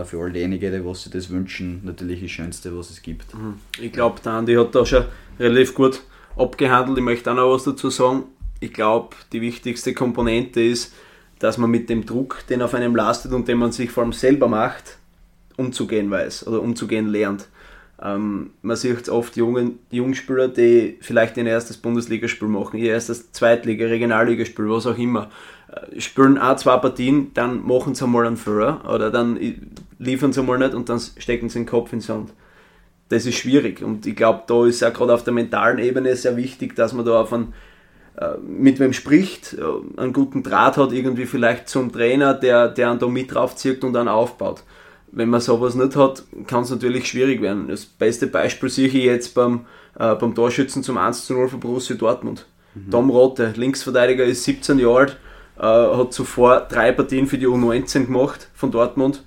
für 0.07 0.19
all 0.19 0.33
diejenigen, 0.33 0.73
die 0.73 0.83
was 0.83 1.03
sich 1.03 1.13
das 1.13 1.29
wünschen, 1.29 1.83
natürlich 1.85 2.23
das 2.23 2.31
Schönste, 2.31 2.75
was 2.75 2.89
es 2.89 3.03
gibt. 3.03 3.35
Mhm. 3.35 3.59
Ich 3.79 3.93
glaube, 3.93 4.19
der 4.25 4.33
Andi 4.33 4.55
hat 4.55 4.75
da 4.75 4.87
schon 4.87 5.05
relativ 5.39 5.75
gut 5.75 6.01
abgehandelt. 6.37 6.97
Ich 6.97 7.05
möchte 7.05 7.31
auch 7.31 7.35
noch 7.35 7.53
was 7.53 7.65
dazu 7.65 7.91
sagen. 7.91 8.25
Ich 8.61 8.73
glaube, 8.73 9.15
die 9.33 9.43
wichtigste 9.43 9.93
Komponente 9.93 10.63
ist, 10.63 10.95
dass 11.39 11.59
man 11.59 11.71
mit 11.71 11.91
dem 11.91 12.07
Druck, 12.07 12.45
den 12.49 12.63
auf 12.63 12.75
einem 12.75 12.97
lastet 12.97 13.33
und 13.33 13.47
den 13.49 13.59
man 13.59 13.73
sich 13.73 13.91
vor 13.91 14.03
allem 14.03 14.13
selber 14.13 14.49
macht, 14.49 14.97
umzugehen 15.57 16.11
weiß 16.11 16.47
oder 16.47 16.63
umzugehen 16.63 17.09
lernt. 17.09 17.49
Ähm, 18.03 18.51
man 18.63 18.77
sieht 18.77 19.09
oft 19.09 19.37
jungen 19.37 19.79
Jungspieler, 19.91 20.49
die 20.49 20.99
vielleicht 21.01 21.39
ein 21.39 21.47
erstes 21.47 21.77
Bundesligaspiel 21.77 22.49
machen, 22.49 22.79
ihr 22.79 22.93
erstes 22.93 23.31
Zweitliga, 23.33 23.87
Regionalligaspiel, 23.87 24.69
was 24.69 24.87
auch 24.87 24.99
immer, 24.99 25.31
äh, 25.73 26.01
spielen 26.01 26.39
auch 26.39 26.57
zwei 26.57 26.77
Partien, 26.79 27.31
dann 27.35 27.65
machen 27.65 27.95
sie 27.95 28.05
einmal 28.05 28.27
einen 28.27 28.37
Fehler 28.37 28.83
oder 28.93 29.11
dann 29.11 29.39
liefern 29.99 30.33
sie 30.33 30.41
einmal 30.41 30.59
nicht 30.59 30.75
und 30.75 30.89
dann 30.89 30.99
stecken 30.99 31.49
sie 31.49 31.61
den 31.61 31.67
Kopf 31.67 31.93
ins 31.93 32.07
Sand. 32.07 32.31
Das 33.11 33.27
ist 33.27 33.37
schwierig 33.37 33.83
und 33.83 34.07
ich 34.07 34.17
glaube, 34.17 34.43
da 34.49 34.67
ist 34.67 34.83
auch 34.83 34.93
gerade 34.93 35.15
auf 35.15 35.23
der 35.23 35.33
mentalen 35.33 35.79
Ebene 35.79 36.17
sehr 36.17 36.37
wichtig, 36.37 36.75
dass 36.75 36.95
man 36.95 37.05
da 37.05 37.21
auf 37.21 37.33
einen 37.33 37.55
äh, 38.17 38.39
mit 38.39 38.81
wem 38.81 38.93
spricht, 38.93 39.55
äh, 39.55 40.01
einen 40.01 40.13
guten 40.13 40.43
Draht 40.43 40.79
hat, 40.79 40.93
irgendwie 40.93 41.27
vielleicht 41.27 41.69
zum 41.69 41.93
Trainer, 41.93 42.35
der, 42.35 42.69
der 42.69 42.91
einen 42.91 42.99
da 42.99 43.07
mit 43.07 43.33
draufzieht 43.33 43.85
und 43.85 43.93
dann 43.93 44.09
aufbaut 44.09 44.65
wenn 45.15 45.29
man 45.29 45.41
sowas 45.41 45.75
nicht 45.75 45.97
hat, 45.97 46.25
kann 46.47 46.63
es 46.63 46.71
natürlich 46.71 47.07
schwierig 47.07 47.41
werden. 47.41 47.69
Das 47.69 47.85
beste 47.85 48.27
Beispiel 48.27 48.69
sehe 48.69 48.89
ich 48.89 48.95
jetzt 48.95 49.35
beim, 49.35 49.67
äh, 49.99 50.15
beim 50.15 50.35
Torschützen 50.35 50.83
zum 50.83 50.99
1 50.99 51.27
zu 51.27 51.35
0 51.35 51.49
von 51.49 51.61
Borussia 51.61 51.97
Dortmund. 51.97 52.47
Mhm. 52.75 52.91
Tom 52.91 53.11
Rote, 53.11 53.53
Linksverteidiger, 53.57 54.25
ist 54.25 54.45
17 54.45 54.79
Jahre 54.79 54.99
alt, 54.99 55.17
äh, 55.59 55.97
hat 55.97 56.13
zuvor 56.13 56.67
drei 56.69 56.93
Partien 56.93 57.27
für 57.27 57.39
die 57.39 57.47
U19 57.47 58.07
gemacht 58.07 58.49
von 58.55 58.71
Dortmund 58.73 59.23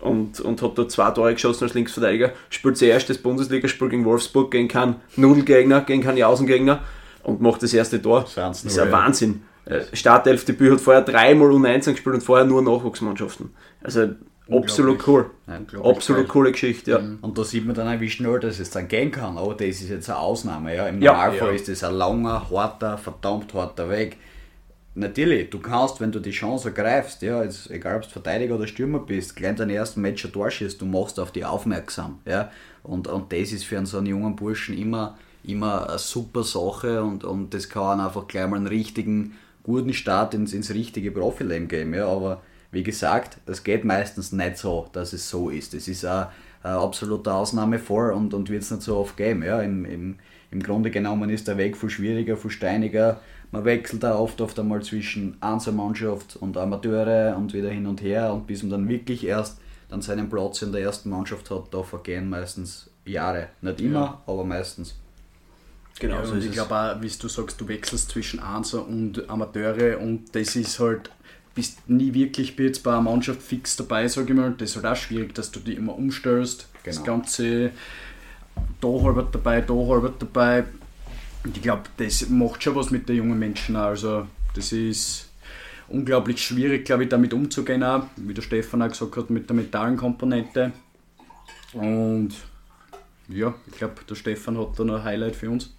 und, 0.00 0.40
und 0.40 0.62
hat 0.62 0.78
dort 0.78 0.90
zwei 0.90 1.10
Tore 1.10 1.34
geschossen 1.34 1.64
als 1.64 1.74
Linksverteidiger. 1.74 2.32
Spielt 2.48 2.78
sein 2.78 2.88
erstes 2.88 3.18
Bundesligaspiel 3.18 3.88
gegen 3.88 4.04
Wolfsburg, 4.04 4.50
gegen 4.50 4.68
keinen 4.68 4.96
Nudelgegner, 5.16 5.82
gegen 5.82 6.02
keinen 6.02 6.18
Jausengegner 6.18 6.80
und 7.22 7.42
macht 7.42 7.62
das 7.62 7.74
erste 7.74 8.00
Tor. 8.00 8.26
Das 8.34 8.64
ist 8.64 8.78
ein 8.78 8.92
Wahnsinn. 8.92 9.42
Äh, 9.66 9.80
Startelfdebüt 9.92 10.72
hat 10.72 10.80
vorher 10.80 11.02
dreimal 11.02 11.50
U19 11.50 11.92
gespielt 11.92 12.14
und 12.14 12.20
vorher 12.22 12.46
nur 12.46 12.62
Nachwuchsmannschaften. 12.62 13.50
Also 13.82 14.10
absolut 14.50 15.06
cool. 15.06 15.30
absolut 15.82 16.28
coole 16.28 16.52
Geschichte, 16.52 16.90
ja. 16.92 16.98
Mhm. 16.98 17.18
Und 17.20 17.36
da 17.38 17.44
sieht 17.44 17.66
man 17.66 17.74
dann 17.74 17.88
auch, 17.88 18.00
wie 18.00 18.10
schnell 18.10 18.38
das 18.40 18.58
jetzt 18.58 18.74
dann 18.76 18.88
gehen 18.88 19.10
kann. 19.10 19.38
Aber 19.38 19.54
das 19.54 19.66
ist 19.66 19.88
jetzt 19.88 20.08
eine 20.08 20.18
Ausnahme. 20.18 20.74
Ja. 20.74 20.88
Im 20.88 20.98
Normalfall 20.98 21.48
ja. 21.48 21.54
ist 21.54 21.68
das 21.68 21.84
ein 21.84 21.94
langer, 21.94 22.48
harter, 22.50 22.98
verdammt 22.98 23.52
harter 23.54 23.90
Weg. 23.90 24.18
Natürlich, 24.94 25.50
du 25.50 25.58
kannst, 25.58 26.00
wenn 26.00 26.10
du 26.10 26.20
die 26.20 26.30
Chance 26.30 26.68
ergreifst, 26.68 27.20
ja, 27.20 27.42
jetzt, 27.42 27.70
egal 27.70 27.96
ob 27.96 28.02
du 28.02 28.08
Verteidiger 28.08 28.54
oder 28.54 28.66
Stürmer 28.66 29.00
bist, 29.00 29.36
gleich 29.36 29.54
deinen 29.56 29.70
ersten 29.70 30.00
Match 30.00 30.24
ein 30.24 30.32
Tor 30.32 30.50
schießt, 30.50 30.80
du 30.80 30.86
machst 30.86 31.20
auf 31.20 31.32
die 31.32 31.44
aufmerksam. 31.44 32.20
Ja. 32.24 32.50
Und, 32.82 33.06
und 33.06 33.30
das 33.30 33.52
ist 33.52 33.64
für 33.64 33.76
einen 33.76 33.84
so 33.84 33.98
einen 33.98 34.06
jungen 34.06 34.36
Burschen 34.36 34.78
immer, 34.78 35.18
immer 35.44 35.90
eine 35.90 35.98
super 35.98 36.44
Sache 36.44 37.02
und, 37.02 37.24
und 37.24 37.52
das 37.52 37.68
kann 37.68 38.00
einfach 38.00 38.26
gleich 38.26 38.48
mal 38.48 38.56
einen 38.56 38.68
richtigen, 38.68 39.36
guten 39.64 39.92
Start 39.92 40.32
ins, 40.32 40.54
ins 40.54 40.72
richtige 40.72 41.10
Profileben 41.10 41.68
geben. 41.68 41.92
Ja. 41.92 42.06
Aber 42.06 42.40
wie 42.70 42.82
gesagt, 42.82 43.38
es 43.46 43.64
geht 43.64 43.84
meistens 43.84 44.32
nicht 44.32 44.58
so, 44.58 44.88
dass 44.92 45.12
es 45.12 45.28
so 45.28 45.50
ist. 45.50 45.74
Es 45.74 45.88
ist 45.88 46.04
ein, 46.04 46.26
ein 46.62 46.72
absoluter 46.72 47.34
Ausnahmefall 47.34 48.12
und, 48.12 48.34
und 48.34 48.50
wird 48.50 48.62
es 48.62 48.70
nicht 48.70 48.82
so 48.82 48.96
oft 48.96 49.16
geben. 49.16 49.42
Ja. 49.42 49.62
Im, 49.62 49.84
im, 49.84 50.16
Im 50.50 50.62
Grunde 50.62 50.90
genommen 50.90 51.30
ist 51.30 51.48
der 51.48 51.56
Weg 51.56 51.76
viel 51.76 51.90
schwieriger, 51.90 52.36
viel 52.36 52.50
steiniger. 52.50 53.20
Man 53.52 53.64
wechselt 53.64 54.02
da 54.02 54.16
oft 54.16 54.40
oft 54.40 54.58
einmal 54.58 54.82
zwischen 54.82 55.36
Einzelmannschaft 55.40 56.36
und 56.36 56.56
Amateure 56.56 57.36
und 57.36 57.54
wieder 57.54 57.70
hin 57.70 57.86
und 57.86 58.02
her 58.02 58.32
und 58.32 58.46
bis 58.46 58.62
man 58.62 58.70
dann 58.70 58.88
wirklich 58.88 59.24
erst 59.24 59.58
dann 59.88 60.02
seinen 60.02 60.28
Platz 60.28 60.62
in 60.62 60.72
der 60.72 60.82
ersten 60.82 61.10
Mannschaft 61.10 61.50
hat, 61.50 61.72
da 61.72 61.82
vergehen 61.82 62.28
meistens 62.28 62.90
Jahre. 63.04 63.48
Nicht 63.60 63.80
immer, 63.80 64.00
ja. 64.00 64.22
aber 64.26 64.44
meistens. 64.44 64.96
Genau, 65.98 66.16
ja, 66.16 66.24
so 66.26 66.34
und 66.34 66.44
ich 66.44 66.52
glaube 66.52 66.74
auch, 66.74 67.00
wie 67.00 67.08
du 67.08 67.28
sagst, 67.28 67.60
du 67.60 67.68
wechselst 67.68 68.10
zwischen 68.10 68.40
Einser 68.40 68.86
und 68.86 69.30
Amateure 69.30 69.98
und 69.98 70.34
das 70.34 70.56
ist 70.56 70.78
halt 70.78 71.10
bist 71.56 71.88
nie 71.88 72.14
wirklich 72.14 72.56
jetzt 72.58 72.84
bei 72.84 72.92
einer 72.92 73.00
Mannschaft 73.00 73.42
fix 73.42 73.74
dabei, 73.74 74.06
sage 74.06 74.32
ich 74.32 74.38
mal. 74.38 74.54
Das 74.56 74.70
ist 74.70 74.76
halt 74.76 74.86
auch 74.86 74.96
schwierig, 74.96 75.34
dass 75.34 75.50
du 75.50 75.58
die 75.58 75.74
immer 75.74 75.96
umstellst. 75.96 76.68
Genau. 76.84 76.96
Das 76.96 77.04
Ganze 77.04 77.72
da 78.80 78.88
halber 78.88 79.26
dabei, 79.30 79.62
da 79.62 79.74
halber 79.74 80.12
dabei. 80.16 80.64
Und 81.42 81.56
ich 81.56 81.62
glaube, 81.62 81.84
das 81.96 82.28
macht 82.28 82.62
schon 82.62 82.76
was 82.76 82.90
mit 82.90 83.08
den 83.08 83.16
jungen 83.16 83.38
Menschen. 83.38 83.74
Also, 83.74 84.26
das 84.54 84.72
ist 84.72 85.30
unglaublich 85.88 86.42
schwierig, 86.44 86.84
glaube 86.84 87.04
ich, 87.04 87.08
damit 87.08 87.32
umzugehen, 87.32 87.82
auch, 87.82 88.04
wie 88.16 88.34
der 88.34 88.42
Stefan 88.42 88.82
auch 88.82 88.88
gesagt 88.88 89.16
hat, 89.16 89.30
mit 89.30 89.48
der 89.48 89.56
mentalen 89.56 89.96
Komponente. 89.96 90.72
Und 91.72 92.30
ja, 93.28 93.54
ich 93.66 93.78
glaube, 93.78 93.94
der 94.08 94.14
Stefan 94.14 94.58
hat 94.58 94.78
da 94.78 94.84
noch 94.84 94.96
ein 94.96 95.04
Highlight 95.04 95.36
für 95.36 95.50
uns. 95.50 95.74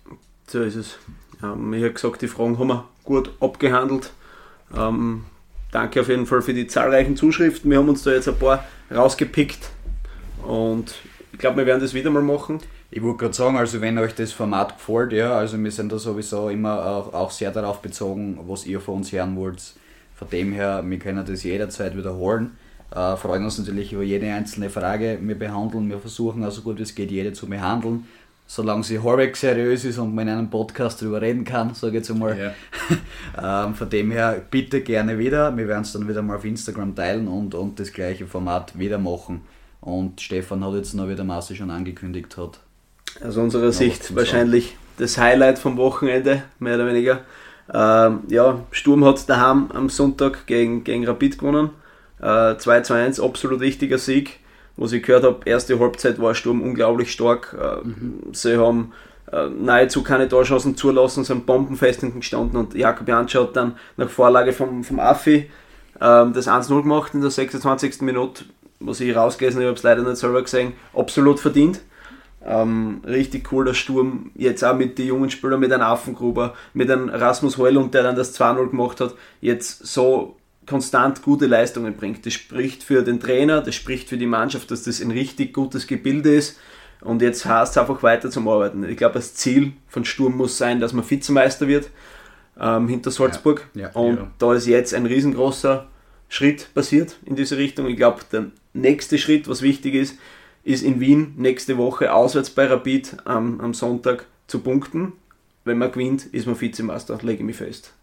So 0.48 0.62
ist 0.62 0.76
es. 0.76 0.98
Ähm, 1.44 1.74
ich 1.74 1.84
habe 1.84 1.94
gesagt, 1.94 2.22
die 2.22 2.28
Fragen 2.28 2.58
haben 2.58 2.68
wir 2.68 2.88
gut 3.04 3.32
abgehandelt. 3.40 4.12
Ähm, 4.76 5.26
danke 5.72 6.02
auf 6.02 6.10
jeden 6.10 6.26
Fall 6.26 6.42
für 6.42 6.54
die 6.54 6.68
zahlreichen 6.68 7.16
Zuschriften. 7.16 7.70
Wir 7.70 7.78
haben 7.78 7.90
uns 7.90 8.04
da 8.04 8.12
jetzt 8.12 8.28
ein 8.28 8.38
paar 8.38 8.66
rausgepickt 8.94 9.70
und 10.46 10.96
ich 11.34 11.40
glaube, 11.40 11.58
wir 11.58 11.66
werden 11.66 11.82
das 11.82 11.94
wieder 11.94 12.10
mal 12.10 12.22
machen. 12.22 12.60
Ich 12.90 13.04
wollte 13.04 13.18
gerade 13.18 13.34
sagen, 13.34 13.58
also 13.58 13.82
wenn 13.82 13.98
euch 13.98 14.16
das 14.16 14.32
Format 14.32 14.78
gefällt, 14.78 15.12
ja, 15.12 15.38
also 15.38 15.62
wir 15.62 15.72
sind 15.72 15.92
da 15.92 16.00
sowieso 16.00 16.50
immer 16.50 16.86
auch, 16.86 17.14
auch 17.14 17.32
sehr 17.32 17.52
darauf 17.52 17.82
bezogen, 17.82 18.40
was 18.48 18.66
ihr 18.66 18.80
von 18.80 18.96
uns 18.96 19.12
hören 19.12 19.36
wollt. 19.36 19.74
Von 20.16 20.30
dem 20.30 20.54
her, 20.54 20.84
wir 20.86 20.98
können 20.98 21.26
das 21.26 21.44
jederzeit 21.44 21.96
wiederholen. 21.98 22.58
Äh, 22.90 23.18
freuen 23.18 23.44
uns 23.44 23.58
natürlich 23.58 23.92
über 23.92 24.04
jede 24.04 24.32
einzelne 24.32 24.70
Frage. 24.70 25.20
Wir 25.22 25.38
behandeln, 25.38 25.90
wir 25.90 26.00
versuchen 26.00 26.44
also 26.44 26.62
gut 26.62 26.80
es 26.80 26.96
geht, 26.96 27.12
jede 27.12 27.34
zu 27.34 27.48
behandeln 27.48 28.06
solange 28.48 28.84
sie 28.84 29.04
halbwegs 29.04 29.42
seriös 29.42 29.84
ist 29.84 30.00
und 30.00 30.16
man 30.16 30.28
in 30.28 30.34
einem 30.34 30.50
Podcast 30.50 31.02
darüber 31.02 31.22
reden 31.22 31.44
kann, 31.44 31.74
sage 31.74 31.92
ich 31.92 31.96
jetzt 31.96 32.12
einmal. 32.12 32.38
Ja. 33.38 33.68
ähm, 33.68 33.76
von 33.76 33.90
dem 33.90 34.10
her 34.10 34.42
bitte 34.50 34.82
gerne 34.82 35.20
wieder. 35.20 35.56
Wir 35.56 35.68
werden 35.68 35.82
es 35.84 35.92
dann 35.92 36.08
wieder 36.08 36.22
mal 36.22 36.38
auf 36.38 36.46
Instagram 36.46 36.96
teilen 36.96 37.28
und, 37.28 37.54
und 37.54 37.80
das 37.80 37.92
gleiche 37.92 38.26
Format 38.26 38.80
wieder 38.80 38.98
machen. 38.98 39.42
Und 39.82 40.22
Stefan 40.22 40.66
hat 40.66 40.74
jetzt 40.74 40.94
noch, 40.94 41.10
wie 41.10 41.16
der 41.16 41.26
Masse 41.26 41.56
schon 41.56 41.70
angekündigt 41.70 42.38
hat. 42.38 42.60
Aus 43.22 43.36
unserer 43.36 43.72
Sicht 43.72 44.16
wahrscheinlich 44.16 44.78
das 44.98 45.18
Highlight 45.18 45.60
vom 45.60 45.78
Wochenende, 45.78 46.44
mehr 46.60 46.76
oder 46.76 46.88
weniger. 46.88 47.22
Ähm, 47.74 48.22
ja, 48.30 48.62
Sturm 48.72 49.04
hat 49.04 49.28
daheim 49.30 49.72
am 49.72 49.90
Sonntag 49.90 50.48
gegen, 50.48 50.84
gegen 50.86 51.06
Rapid 51.06 51.38
gewonnen. 51.38 51.72
Äh, 52.22 52.58
2 52.58 52.82
zu 52.82 52.94
1, 52.94 53.20
absolut 53.20 53.60
wichtiger 53.60 53.98
Sieg 53.98 54.40
was 54.78 54.92
ich 54.92 55.04
gehört 55.04 55.24
habe, 55.24 55.40
erste 55.46 55.80
Halbzeit 55.80 56.20
war 56.20 56.36
Sturm 56.36 56.62
unglaublich 56.62 57.12
stark. 57.12 57.56
Äh, 57.60 57.86
mhm. 57.86 58.20
Sie 58.32 58.58
haben 58.58 58.94
äh, 59.32 59.50
nahezu 59.50 60.04
keine 60.04 60.30
Torchancen 60.30 60.78
zulassen, 60.78 61.24
sind 61.24 61.46
bombenfest 61.46 62.02
hinten 62.02 62.20
gestanden 62.22 62.58
und 62.58 62.76
Jakob 62.76 63.08
Janscher 63.08 63.42
hat 63.42 63.56
dann 63.56 63.76
nach 63.98 64.10
Vorlage 64.10 64.54
vom, 64.54 64.84
vom 64.84 65.00
Affi 65.00 65.50
ähm, 66.00 66.34
das 66.34 66.48
1-0 66.48 66.82
gemacht 66.82 67.14
in 67.14 67.22
der 67.22 67.32
26. 67.32 68.02
Minute, 68.02 68.46
was 68.80 69.02
ich 69.02 69.16
rausgelesen 69.16 69.60
habe, 69.60 69.68
habe 69.68 69.78
es 69.78 69.84
leider 69.84 70.04
nicht 70.04 70.18
selber 70.18 70.42
gesehen, 70.42 70.74
absolut 70.94 71.40
verdient. 71.40 71.82
Ähm, 72.46 73.02
richtig 73.06 73.52
cool, 73.52 73.66
der 73.66 73.74
Sturm 73.74 74.32
jetzt 74.36 74.64
auch 74.64 74.76
mit 74.76 74.98
den 74.98 75.08
jungen 75.08 75.30
Spielern, 75.30 75.60
mit 75.60 75.74
einem 75.74 75.84
Affengruber, 75.84 76.54
mit 76.74 76.90
einem 76.90 77.10
Rasmus 77.10 77.58
Heulund, 77.58 77.94
der 77.94 78.04
dann 78.04 78.16
das 78.16 78.40
2-0 78.40 78.70
gemacht 78.70 79.02
hat, 79.02 79.16
jetzt 79.42 79.86
so 79.86 80.37
konstant 80.68 81.24
gute 81.24 81.48
Leistungen 81.48 81.96
bringt. 81.96 82.26
Das 82.26 82.34
spricht 82.34 82.84
für 82.84 83.02
den 83.02 83.20
Trainer, 83.20 83.62
das 83.62 83.76
spricht 83.76 84.10
für 84.10 84.18
die 84.18 84.26
Mannschaft, 84.26 84.70
dass 84.70 84.84
das 84.84 85.02
ein 85.02 85.12
richtig 85.12 85.54
gutes 85.54 85.88
Gebilde 85.88 86.36
ist. 86.36 86.60
Und 87.02 87.22
jetzt 87.22 87.46
heißt 87.46 87.72
es 87.72 87.78
einfach 87.78 88.04
weiter 88.04 88.30
zum 88.30 88.48
Arbeiten. 88.48 88.84
Ich 88.84 88.98
glaube, 88.98 89.16
das 89.16 89.34
Ziel 89.36 89.74
von 89.88 90.04
Sturm 90.04 90.36
muss 90.36 90.58
sein, 90.58 90.80
dass 90.80 90.94
man 90.94 91.10
Vizemeister 91.10 91.68
wird 91.68 91.90
ähm, 92.60 92.88
hinter 92.88 93.12
Salzburg. 93.12 93.68
Ja, 93.74 93.82
ja, 93.84 93.90
und 93.94 94.18
ja. 94.18 94.32
da 94.40 94.54
ist 94.54 94.68
jetzt 94.68 94.94
ein 94.94 95.06
riesengroßer 95.06 95.88
Schritt 96.30 96.74
passiert 96.74 97.18
in 97.26 97.36
diese 97.36 97.58
Richtung. 97.58 97.88
Ich 97.88 97.98
glaube, 97.98 98.22
der 98.32 98.48
nächste 98.74 99.18
Schritt, 99.18 99.48
was 99.48 99.62
wichtig 99.62 99.94
ist, 99.94 100.18
ist 100.64 100.84
in 100.84 101.00
Wien 101.00 101.34
nächste 101.38 101.78
Woche 101.78 102.12
auswärts 102.12 102.50
bei 102.50 102.66
Rapid 102.66 103.18
ähm, 103.28 103.62
am 103.62 103.74
Sonntag 103.74 104.26
zu 104.48 104.60
punkten. 104.60 105.14
Wenn 105.64 105.78
man 105.78 105.92
gewinnt, 105.92 106.26
ist 106.26 106.48
man 106.48 106.60
Vizemeister, 106.60 107.18
lege 107.22 107.40
ich 107.40 107.46
mich 107.46 107.56
fest. 107.56 107.94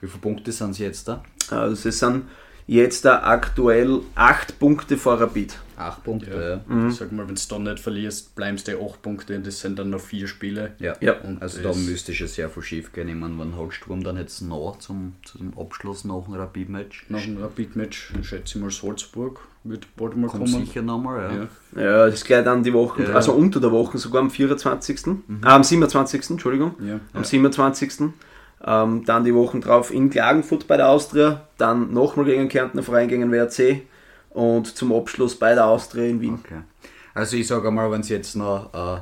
Wie 0.00 0.06
viele 0.06 0.20
Punkte 0.20 0.52
sind 0.52 0.70
es 0.70 0.78
jetzt 0.78 1.08
da? 1.08 1.22
Also 1.60 1.88
es 1.88 1.98
sind 1.98 2.24
jetzt 2.66 3.04
da 3.04 3.22
aktuell 3.22 4.00
8 4.14 4.58
Punkte 4.58 4.96
vor 4.96 5.20
Rapid. 5.20 5.58
8 5.76 6.04
Punkte, 6.04 6.30
ja. 6.30 6.50
ja. 6.50 6.60
Mhm. 6.66 6.90
Sag 6.90 7.12
mal, 7.12 7.26
wenn 7.26 7.34
du 7.34 7.40
dann 7.48 7.64
nicht 7.64 7.80
verlierst, 7.80 8.34
bleibst 8.34 8.68
du 8.68 8.80
8 8.80 9.02
Punkte 9.02 9.36
und 9.36 9.46
das 9.46 9.60
sind 9.60 9.78
dann 9.78 9.90
noch 9.90 10.00
4 10.00 10.26
Spiele. 10.26 10.72
Ja, 10.78 10.94
ja. 11.00 11.14
Und 11.20 11.42
also 11.42 11.62
da 11.62 11.72
müsste 11.72 12.12
es 12.12 12.18
ja 12.18 12.26
sehr 12.26 12.48
viel 12.48 12.62
schief 12.62 12.92
gehen. 12.92 13.08
Ich 13.08 13.14
meine, 13.14 13.34
wann 13.38 13.56
hat 13.56 13.74
Sturm 13.74 14.02
dann 14.02 14.16
jetzt 14.16 14.40
noch 14.40 14.78
zum, 14.78 15.14
zum 15.24 15.56
Abschluss 15.58 16.04
nach 16.04 16.26
einem 16.26 16.34
Rapid-Match? 16.34 17.06
Nach 17.08 17.22
einem 17.22 17.38
Rapid-Match, 17.38 18.12
schätze 18.22 18.58
ich 18.58 18.62
mal 18.62 18.70
Salzburg 18.70 19.40
wird 19.64 19.96
bald 19.96 20.16
mal 20.16 20.28
Kommt 20.28 20.50
kommen. 20.50 20.66
sicher 20.66 20.82
nochmal, 20.82 21.48
ja. 21.74 21.80
ja. 21.80 21.82
Ja, 21.82 22.06
das 22.06 22.16
ist 22.16 22.26
gleich 22.26 22.44
dann 22.44 22.62
die 22.62 22.72
Woche, 22.72 23.04
ja. 23.04 23.14
also 23.14 23.32
unter 23.32 23.60
der 23.60 23.72
Woche, 23.72 23.98
sogar 23.98 24.20
am 24.20 24.30
24. 24.30 25.06
Mhm. 25.06 25.40
Ah, 25.42 25.56
am 25.56 25.64
27. 25.64 26.30
Entschuldigung. 26.30 26.74
Ja. 26.86 27.00
Am 27.14 27.24
27. 27.24 28.12
Ähm, 28.66 29.04
dann 29.04 29.24
die 29.24 29.34
Wochen 29.34 29.60
drauf 29.60 29.92
in 29.92 30.08
Klagenfurt 30.10 30.66
bei 30.66 30.76
der 30.76 30.88
Austria, 30.88 31.46
dann 31.58 31.92
nochmal 31.92 32.24
gegen 32.24 32.48
Kärntner 32.48 32.82
Verein, 32.82 33.08
gegen 33.08 33.30
WRC 33.30 33.82
und 34.30 34.74
zum 34.74 34.92
Abschluss 34.92 35.38
bei 35.38 35.54
der 35.54 35.66
Austria 35.66 36.04
in 36.04 36.20
Wien. 36.20 36.38
Okay. 36.42 36.60
Also 37.12 37.36
ich 37.36 37.46
sage 37.46 37.68
einmal, 37.68 37.90
wenn 37.90 38.02
sie 38.02 38.14
jetzt 38.14 38.34
noch 38.36 38.72
äh, 38.72 39.00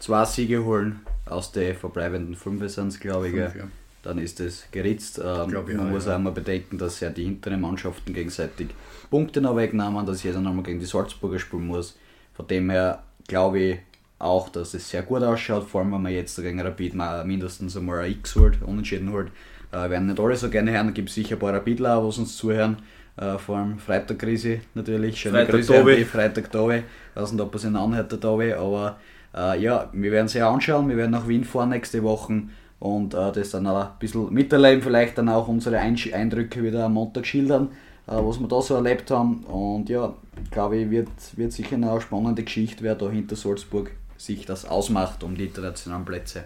zwei 0.00 0.24
Siege 0.24 0.64
holen 0.64 1.00
aus 1.24 1.52
den 1.52 1.74
verbleibenden 1.74 2.34
fünf 2.34 2.68
sind 2.68 3.00
glaube 3.00 3.28
ich, 3.28 3.34
Fünf, 3.34 3.54
ja. 3.54 3.64
dann 4.02 4.18
ist 4.18 4.40
das 4.40 4.64
geritzt. 4.70 5.18
Ähm, 5.18 5.52
man 5.52 5.56
auch, 5.56 5.90
muss 5.90 6.06
ja. 6.06 6.16
auch 6.16 6.20
mal 6.20 6.32
bedenken, 6.32 6.76
dass 6.76 7.00
ja 7.00 7.10
die 7.10 7.24
hinteren 7.24 7.60
Mannschaften 7.60 8.12
gegenseitig 8.12 8.68
Punkte 9.10 9.40
noch 9.40 9.56
wegnehmen, 9.56 10.04
dass 10.04 10.22
jeder 10.22 10.40
nochmal 10.40 10.64
gegen 10.64 10.80
die 10.80 10.86
Salzburger 10.86 11.38
spielen 11.38 11.66
muss. 11.66 11.96
Von 12.34 12.46
dem 12.48 12.70
her 12.70 13.02
glaube 13.26 13.58
ich, 13.60 13.78
auch, 14.18 14.48
dass 14.48 14.74
es 14.74 14.88
sehr 14.88 15.02
gut 15.02 15.22
ausschaut, 15.22 15.68
vor 15.68 15.80
allem 15.80 15.92
wenn 15.92 16.02
man 16.02 16.12
jetzt 16.12 16.36
gegen 16.36 16.60
Rapid 16.60 16.94
mindestens 17.24 17.76
einmal 17.76 18.00
ein 18.00 18.12
X 18.12 18.36
holt, 18.36 18.62
unentschieden 18.62 19.12
holt. 19.12 19.28
Äh, 19.72 19.90
werden 19.90 20.06
nicht 20.06 20.20
alle 20.20 20.36
so 20.36 20.48
gerne 20.48 20.72
hören, 20.72 20.94
gibt 20.94 21.10
sicher 21.10 21.36
ein 21.36 21.38
paar 21.38 21.52
Rapidler, 21.52 22.00
die 22.00 22.18
uns 22.18 22.36
zuhören. 22.36 22.78
Äh, 23.16 23.38
vor 23.38 23.58
allem 23.58 23.78
Freitag-Krise 23.78 24.60
natürlich. 24.74 25.18
Schöne 25.18 25.38
Freitag 25.38 25.54
Grüße 25.54 25.74
Tobi. 25.74 26.04
Freitag 26.04 26.50
Tobi. 26.50 26.76
Ich 26.76 27.20
weiß 27.20 27.32
nicht, 27.32 27.42
ob 27.42 27.54
er 27.54 27.58
sich 27.58 27.74
anhört, 27.74 28.12
der 28.12 28.20
Tobi, 28.20 28.52
aber 28.52 28.98
äh, 29.34 29.60
ja, 29.60 29.90
wir 29.92 30.12
werden 30.12 30.28
sie 30.28 30.40
anschauen. 30.40 30.88
Wir 30.88 30.96
werden 30.96 31.10
nach 31.10 31.28
Wien 31.28 31.44
fahren 31.44 31.70
nächste 31.70 32.02
Woche 32.02 32.42
und 32.78 33.14
äh, 33.14 33.32
das 33.32 33.50
dann 33.50 33.66
auch 33.66 33.84
ein 33.84 33.90
bisschen 33.98 34.32
miterleben, 34.32 34.82
vielleicht 34.82 35.18
dann 35.18 35.28
auch 35.28 35.48
unsere 35.48 35.78
Eindrücke 35.78 36.62
wieder 36.62 36.84
am 36.84 36.94
Montag 36.94 37.26
schildern. 37.26 37.68
was 38.06 38.38
wir 38.38 38.48
da 38.48 38.62
so 38.62 38.74
erlebt 38.76 39.10
haben. 39.10 39.44
Und 39.44 39.88
ja, 39.88 40.14
glaube 40.50 40.76
ich, 40.76 40.90
wird, 40.90 41.08
wird 41.36 41.52
sicher 41.52 41.76
eine 41.76 42.00
spannende 42.00 42.44
Geschichte, 42.44 42.84
wer 42.84 42.94
da 42.94 43.10
hinter 43.10 43.34
Salzburg 43.34 43.90
sich 44.18 44.46
das 44.46 44.64
ausmacht 44.64 45.22
um 45.22 45.34
die 45.34 45.46
internationalen 45.46 46.04
Plätze. 46.04 46.44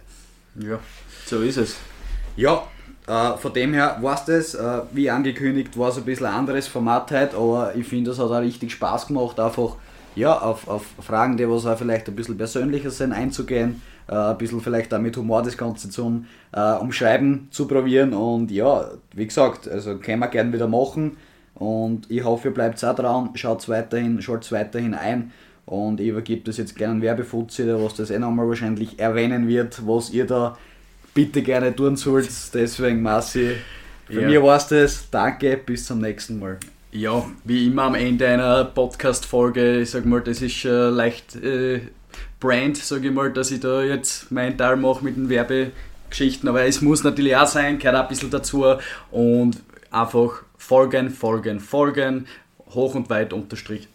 Ja, 0.57 0.79
so 1.27 1.41
ist 1.41 1.57
es. 1.57 1.77
Ja, 2.37 2.65
äh, 3.07 3.37
von 3.37 3.53
dem 3.53 3.75
her 3.75 3.99
war 4.01 4.15
es 4.15 4.25
das. 4.25 4.55
Äh, 4.55 4.83
wie 4.93 5.11
angekündigt 5.11 5.79
war 5.79 5.91
es 5.91 5.99
ein 5.99 6.05
bisschen 6.05 6.27
ein 6.27 6.35
anderes 6.35 6.69
Format 6.69 7.11
heute, 7.11 7.37
aber 7.37 7.75
ich 7.75 7.87
finde, 7.87 8.11
es 8.11 8.19
hat 8.19 8.31
auch 8.31 8.41
richtig 8.41 8.73
Spaß 8.73 9.09
gemacht, 9.09 9.39
einfach 9.41 9.77
ja, 10.17 10.37
auf, 10.39 10.69
auf 10.69 10.87
Fragen, 11.01 11.37
die 11.37 11.49
was 11.49 11.67
auch 11.67 11.79
vielleicht 11.79 12.09
ein 12.09 12.17
bisschen 12.17 12.37
persönlicher 12.37 12.91
sind, 12.91 13.13
einzugehen, 13.13 13.83
äh, 14.09 14.15
ein 14.15 14.39
bisschen 14.39 14.61
vielleicht 14.61 14.93
auch 14.93 14.99
mit 14.99 15.17
Humor 15.17 15.43
das 15.43 15.57
Ganze 15.57 15.89
zum 15.89 16.27
äh, 16.53 16.75
Umschreiben 16.75 17.49
zu 17.51 17.67
probieren 17.67 18.13
und 18.13 18.51
ja, 18.51 18.91
wie 19.15 19.27
gesagt, 19.27 19.69
also 19.69 19.99
können 19.99 20.21
wir 20.21 20.29
gerne 20.29 20.53
wieder 20.53 20.69
machen 20.69 21.17
und 21.55 22.11
ich 22.11 22.25
hoffe, 22.25 22.49
ihr 22.49 22.55
bleibt 22.55 22.85
auch 22.85 22.95
dran, 22.95 23.31
schaut 23.35 23.69
weiterhin, 23.69 24.21
schaut 24.21 24.51
weiterhin 24.51 24.95
ein 24.95 25.33
und 25.71 26.01
ich 26.01 26.09
übergebe 26.09 26.43
das 26.45 26.57
jetzt 26.57 26.75
gerne 26.75 26.95
an 26.95 27.03
Werbefuzzi, 27.03 27.65
der 27.65 27.81
was 27.81 27.95
das 27.95 28.11
eh 28.11 28.19
nochmal 28.19 28.49
wahrscheinlich 28.49 28.99
erwähnen 28.99 29.47
wird, 29.47 29.87
was 29.87 30.11
ihr 30.11 30.27
da 30.27 30.59
bitte 31.15 31.43
gerne 31.43 31.75
tun 31.75 31.97
sollt. 31.97 32.29
Deswegen, 32.53 33.03
Massi, 33.03 33.53
für 34.07 34.23
ja. 34.23 34.29
mir 34.29 34.43
war 34.43 34.57
es 34.57 34.67
das. 34.67 35.09
Danke, 35.11 35.57
bis 35.65 35.87
zum 35.87 36.01
nächsten 36.01 36.41
Mal. 36.41 36.59
Ja, 36.91 37.25
wie 37.45 37.69
immer 37.69 37.85
am 37.85 37.95
Ende 37.95 38.27
einer 38.27 38.65
Podcast-Folge, 38.65 39.83
ich 39.83 39.91
sag 39.91 40.07
mal, 40.07 40.21
das 40.21 40.43
ist 40.43 40.65
äh, 40.65 40.89
leicht 40.89 41.37
äh, 41.37 41.83
Brand, 42.41 42.77
sage 42.77 43.07
ich 43.07 43.15
mal, 43.15 43.33
dass 43.33 43.53
ich 43.53 43.61
da 43.61 43.85
jetzt 43.85 44.33
meinen 44.33 44.59
Teil 44.59 44.77
mache 44.77 45.05
mit 45.05 45.17
den 45.17 45.29
Werbegeschichten, 45.29 46.49
aber 46.49 46.65
es 46.65 46.81
muss 46.81 47.05
natürlich 47.05 47.37
auch 47.37 47.47
sein, 47.47 47.79
gehört 47.79 47.97
auch 47.97 48.03
ein 48.03 48.09
bisschen 48.09 48.31
dazu 48.31 48.65
und 49.13 49.63
einfach 49.93 50.43
folgen, 50.59 51.11
folgen, 51.11 51.61
folgen, 51.61 52.27
hoch 52.71 52.97
und 52.97 53.09
weit 53.09 53.33
unterstrich 53.33 53.87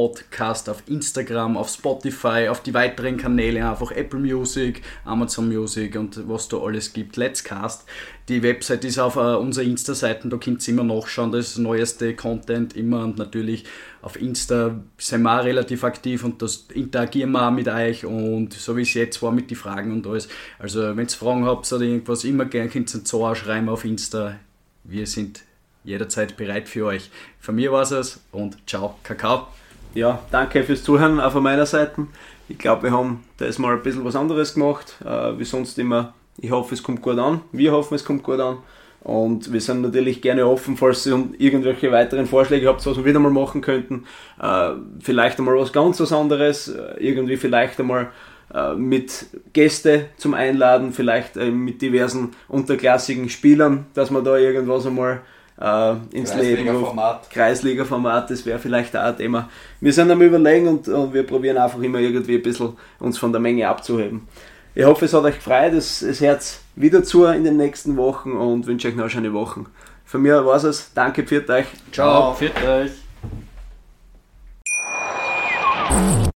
Sportpodcast 0.00 0.68
auf 0.68 0.82
Instagram, 0.86 1.56
auf 1.56 1.68
Spotify, 1.68 2.48
auf 2.48 2.62
die 2.62 2.72
weiteren 2.72 3.16
Kanäle, 3.16 3.68
einfach 3.68 3.92
Apple 3.92 4.20
Music, 4.20 4.82
Amazon 5.04 5.48
Music 5.48 5.96
und 5.96 6.28
was 6.28 6.48
da 6.48 6.56
alles 6.58 6.92
gibt. 6.92 7.16
Let's 7.16 7.44
Cast. 7.44 7.86
Die 8.28 8.42
Website 8.42 8.84
ist 8.84 8.98
auf 8.98 9.16
uh, 9.16 9.36
unserer 9.38 9.64
Insta-Seite, 9.64 10.28
da 10.28 10.36
könnt 10.36 10.66
ihr 10.66 10.74
immer 10.74 10.84
nachschauen, 10.84 11.32
das 11.32 11.58
neueste 11.58 12.14
Content 12.14 12.76
immer 12.76 13.04
und 13.04 13.18
natürlich 13.18 13.64
auf 14.02 14.20
Insta 14.20 14.80
sind 14.98 15.22
wir 15.22 15.40
auch 15.40 15.44
relativ 15.44 15.84
aktiv 15.84 16.24
und 16.24 16.40
das 16.40 16.66
interagieren 16.72 17.32
wir 17.32 17.48
auch 17.48 17.50
mit 17.50 17.68
euch 17.68 18.06
und 18.06 18.54
so 18.54 18.76
wie 18.76 18.82
es 18.82 18.94
jetzt 18.94 19.20
war 19.22 19.32
mit 19.32 19.50
den 19.50 19.56
Fragen 19.56 19.92
und 19.92 20.06
alles. 20.06 20.28
Also 20.58 20.96
wenn 20.96 21.06
ihr 21.06 21.10
Fragen 21.10 21.44
habt 21.44 21.70
oder 21.72 21.84
irgendwas, 21.84 22.24
immer 22.24 22.46
gerne 22.46 22.70
könnt 22.70 22.94
ihr 22.94 23.00
so 23.04 23.34
schreiben 23.34 23.68
auf 23.68 23.84
Insta. 23.84 24.36
Wir 24.84 25.06
sind 25.06 25.42
jederzeit 25.84 26.36
bereit 26.36 26.68
für 26.68 26.86
euch. 26.86 27.10
Von 27.40 27.56
mir 27.56 27.72
war 27.72 27.82
es 27.82 28.20
und 28.32 28.56
ciao, 28.66 28.96
Kakao. 29.02 29.48
Ja, 29.92 30.20
danke 30.30 30.62
fürs 30.62 30.84
Zuhören 30.84 31.18
auch 31.18 31.32
von 31.32 31.42
meiner 31.42 31.66
Seite. 31.66 32.06
Ich 32.48 32.58
glaube, 32.58 32.84
wir 32.84 32.92
haben 32.92 33.24
da 33.38 33.46
mal 33.58 33.74
ein 33.74 33.82
bisschen 33.82 34.04
was 34.04 34.14
anderes 34.14 34.54
gemacht, 34.54 34.94
äh, 35.04 35.36
wie 35.36 35.44
sonst 35.44 35.78
immer. 35.80 36.14
Ich 36.38 36.52
hoffe, 36.52 36.74
es 36.74 36.82
kommt 36.82 37.02
gut 37.02 37.18
an. 37.18 37.40
Wir 37.50 37.72
hoffen, 37.72 37.96
es 37.96 38.04
kommt 38.04 38.22
gut 38.22 38.38
an. 38.38 38.58
Und 39.02 39.52
wir 39.52 39.60
sind 39.60 39.82
natürlich 39.82 40.22
gerne 40.22 40.46
offen, 40.46 40.76
falls 40.76 41.06
ihr 41.06 41.24
irgendwelche 41.38 41.90
weiteren 41.90 42.26
Vorschläge 42.26 42.68
habt, 42.68 42.86
was 42.86 42.96
wir 42.96 43.04
wieder 43.04 43.18
mal 43.18 43.32
machen 43.32 43.62
könnten. 43.62 44.04
Äh, 44.40 44.74
vielleicht 45.00 45.38
einmal 45.40 45.56
was 45.56 45.72
ganz 45.72 45.98
was 45.98 46.12
anderes. 46.12 46.68
Äh, 46.68 46.94
irgendwie 46.98 47.36
vielleicht 47.36 47.80
einmal 47.80 48.10
äh, 48.54 48.74
mit 48.74 49.26
Gäste 49.52 50.06
zum 50.18 50.34
Einladen, 50.34 50.92
vielleicht 50.92 51.36
äh, 51.36 51.50
mit 51.50 51.82
diversen 51.82 52.30
unterklassigen 52.46 53.28
Spielern, 53.28 53.86
dass 53.94 54.12
man 54.12 54.24
da 54.24 54.36
irgendwas 54.36 54.86
einmal 54.86 55.22
äh, 55.60 55.94
ins 56.12 56.34
Leben 56.34 56.68
ruft. 56.68 57.30
Kreisliga-Format, 57.30 58.30
das 58.30 58.44
wäre 58.46 58.58
vielleicht 58.58 58.96
auch 58.96 59.02
ein 59.02 59.16
Thema. 59.16 59.48
Wir 59.80 59.92
sind 59.92 60.10
am 60.10 60.20
Überlegen 60.22 60.68
und, 60.68 60.88
und, 60.88 61.12
wir 61.12 61.22
probieren 61.24 61.58
einfach 61.58 61.80
immer 61.80 61.98
irgendwie 61.98 62.36
ein 62.36 62.42
bisschen 62.42 62.76
uns 62.98 63.18
von 63.18 63.32
der 63.32 63.40
Menge 63.40 63.68
abzuheben. 63.68 64.26
Ich 64.74 64.84
hoffe, 64.84 65.04
es 65.04 65.14
hat 65.14 65.24
euch 65.24 65.36
gefreut, 65.36 65.72
es, 65.74 66.02
es 66.02 66.20
hört 66.20 66.42
wieder 66.76 67.02
zu 67.02 67.24
in 67.26 67.44
den 67.44 67.56
nächsten 67.56 67.96
Wochen 67.96 68.32
und 68.32 68.66
wünsche 68.66 68.88
euch 68.88 68.94
noch 68.94 69.04
eine 69.04 69.10
schöne 69.10 69.32
Woche. 69.32 69.66
Von 70.04 70.22
mir 70.22 70.44
war 70.44 70.62
es. 70.62 70.92
Danke, 70.94 71.26
für 71.26 71.48
euch. 71.48 71.66
Ciao, 71.92 72.34
pfiat 72.34 72.64
euch. 72.64 72.90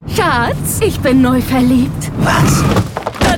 Schatz, 0.08 0.80
ich 0.82 1.00
bin 1.00 1.22
neu 1.22 1.42
verliebt. 1.42 2.12
Was? 2.20 2.64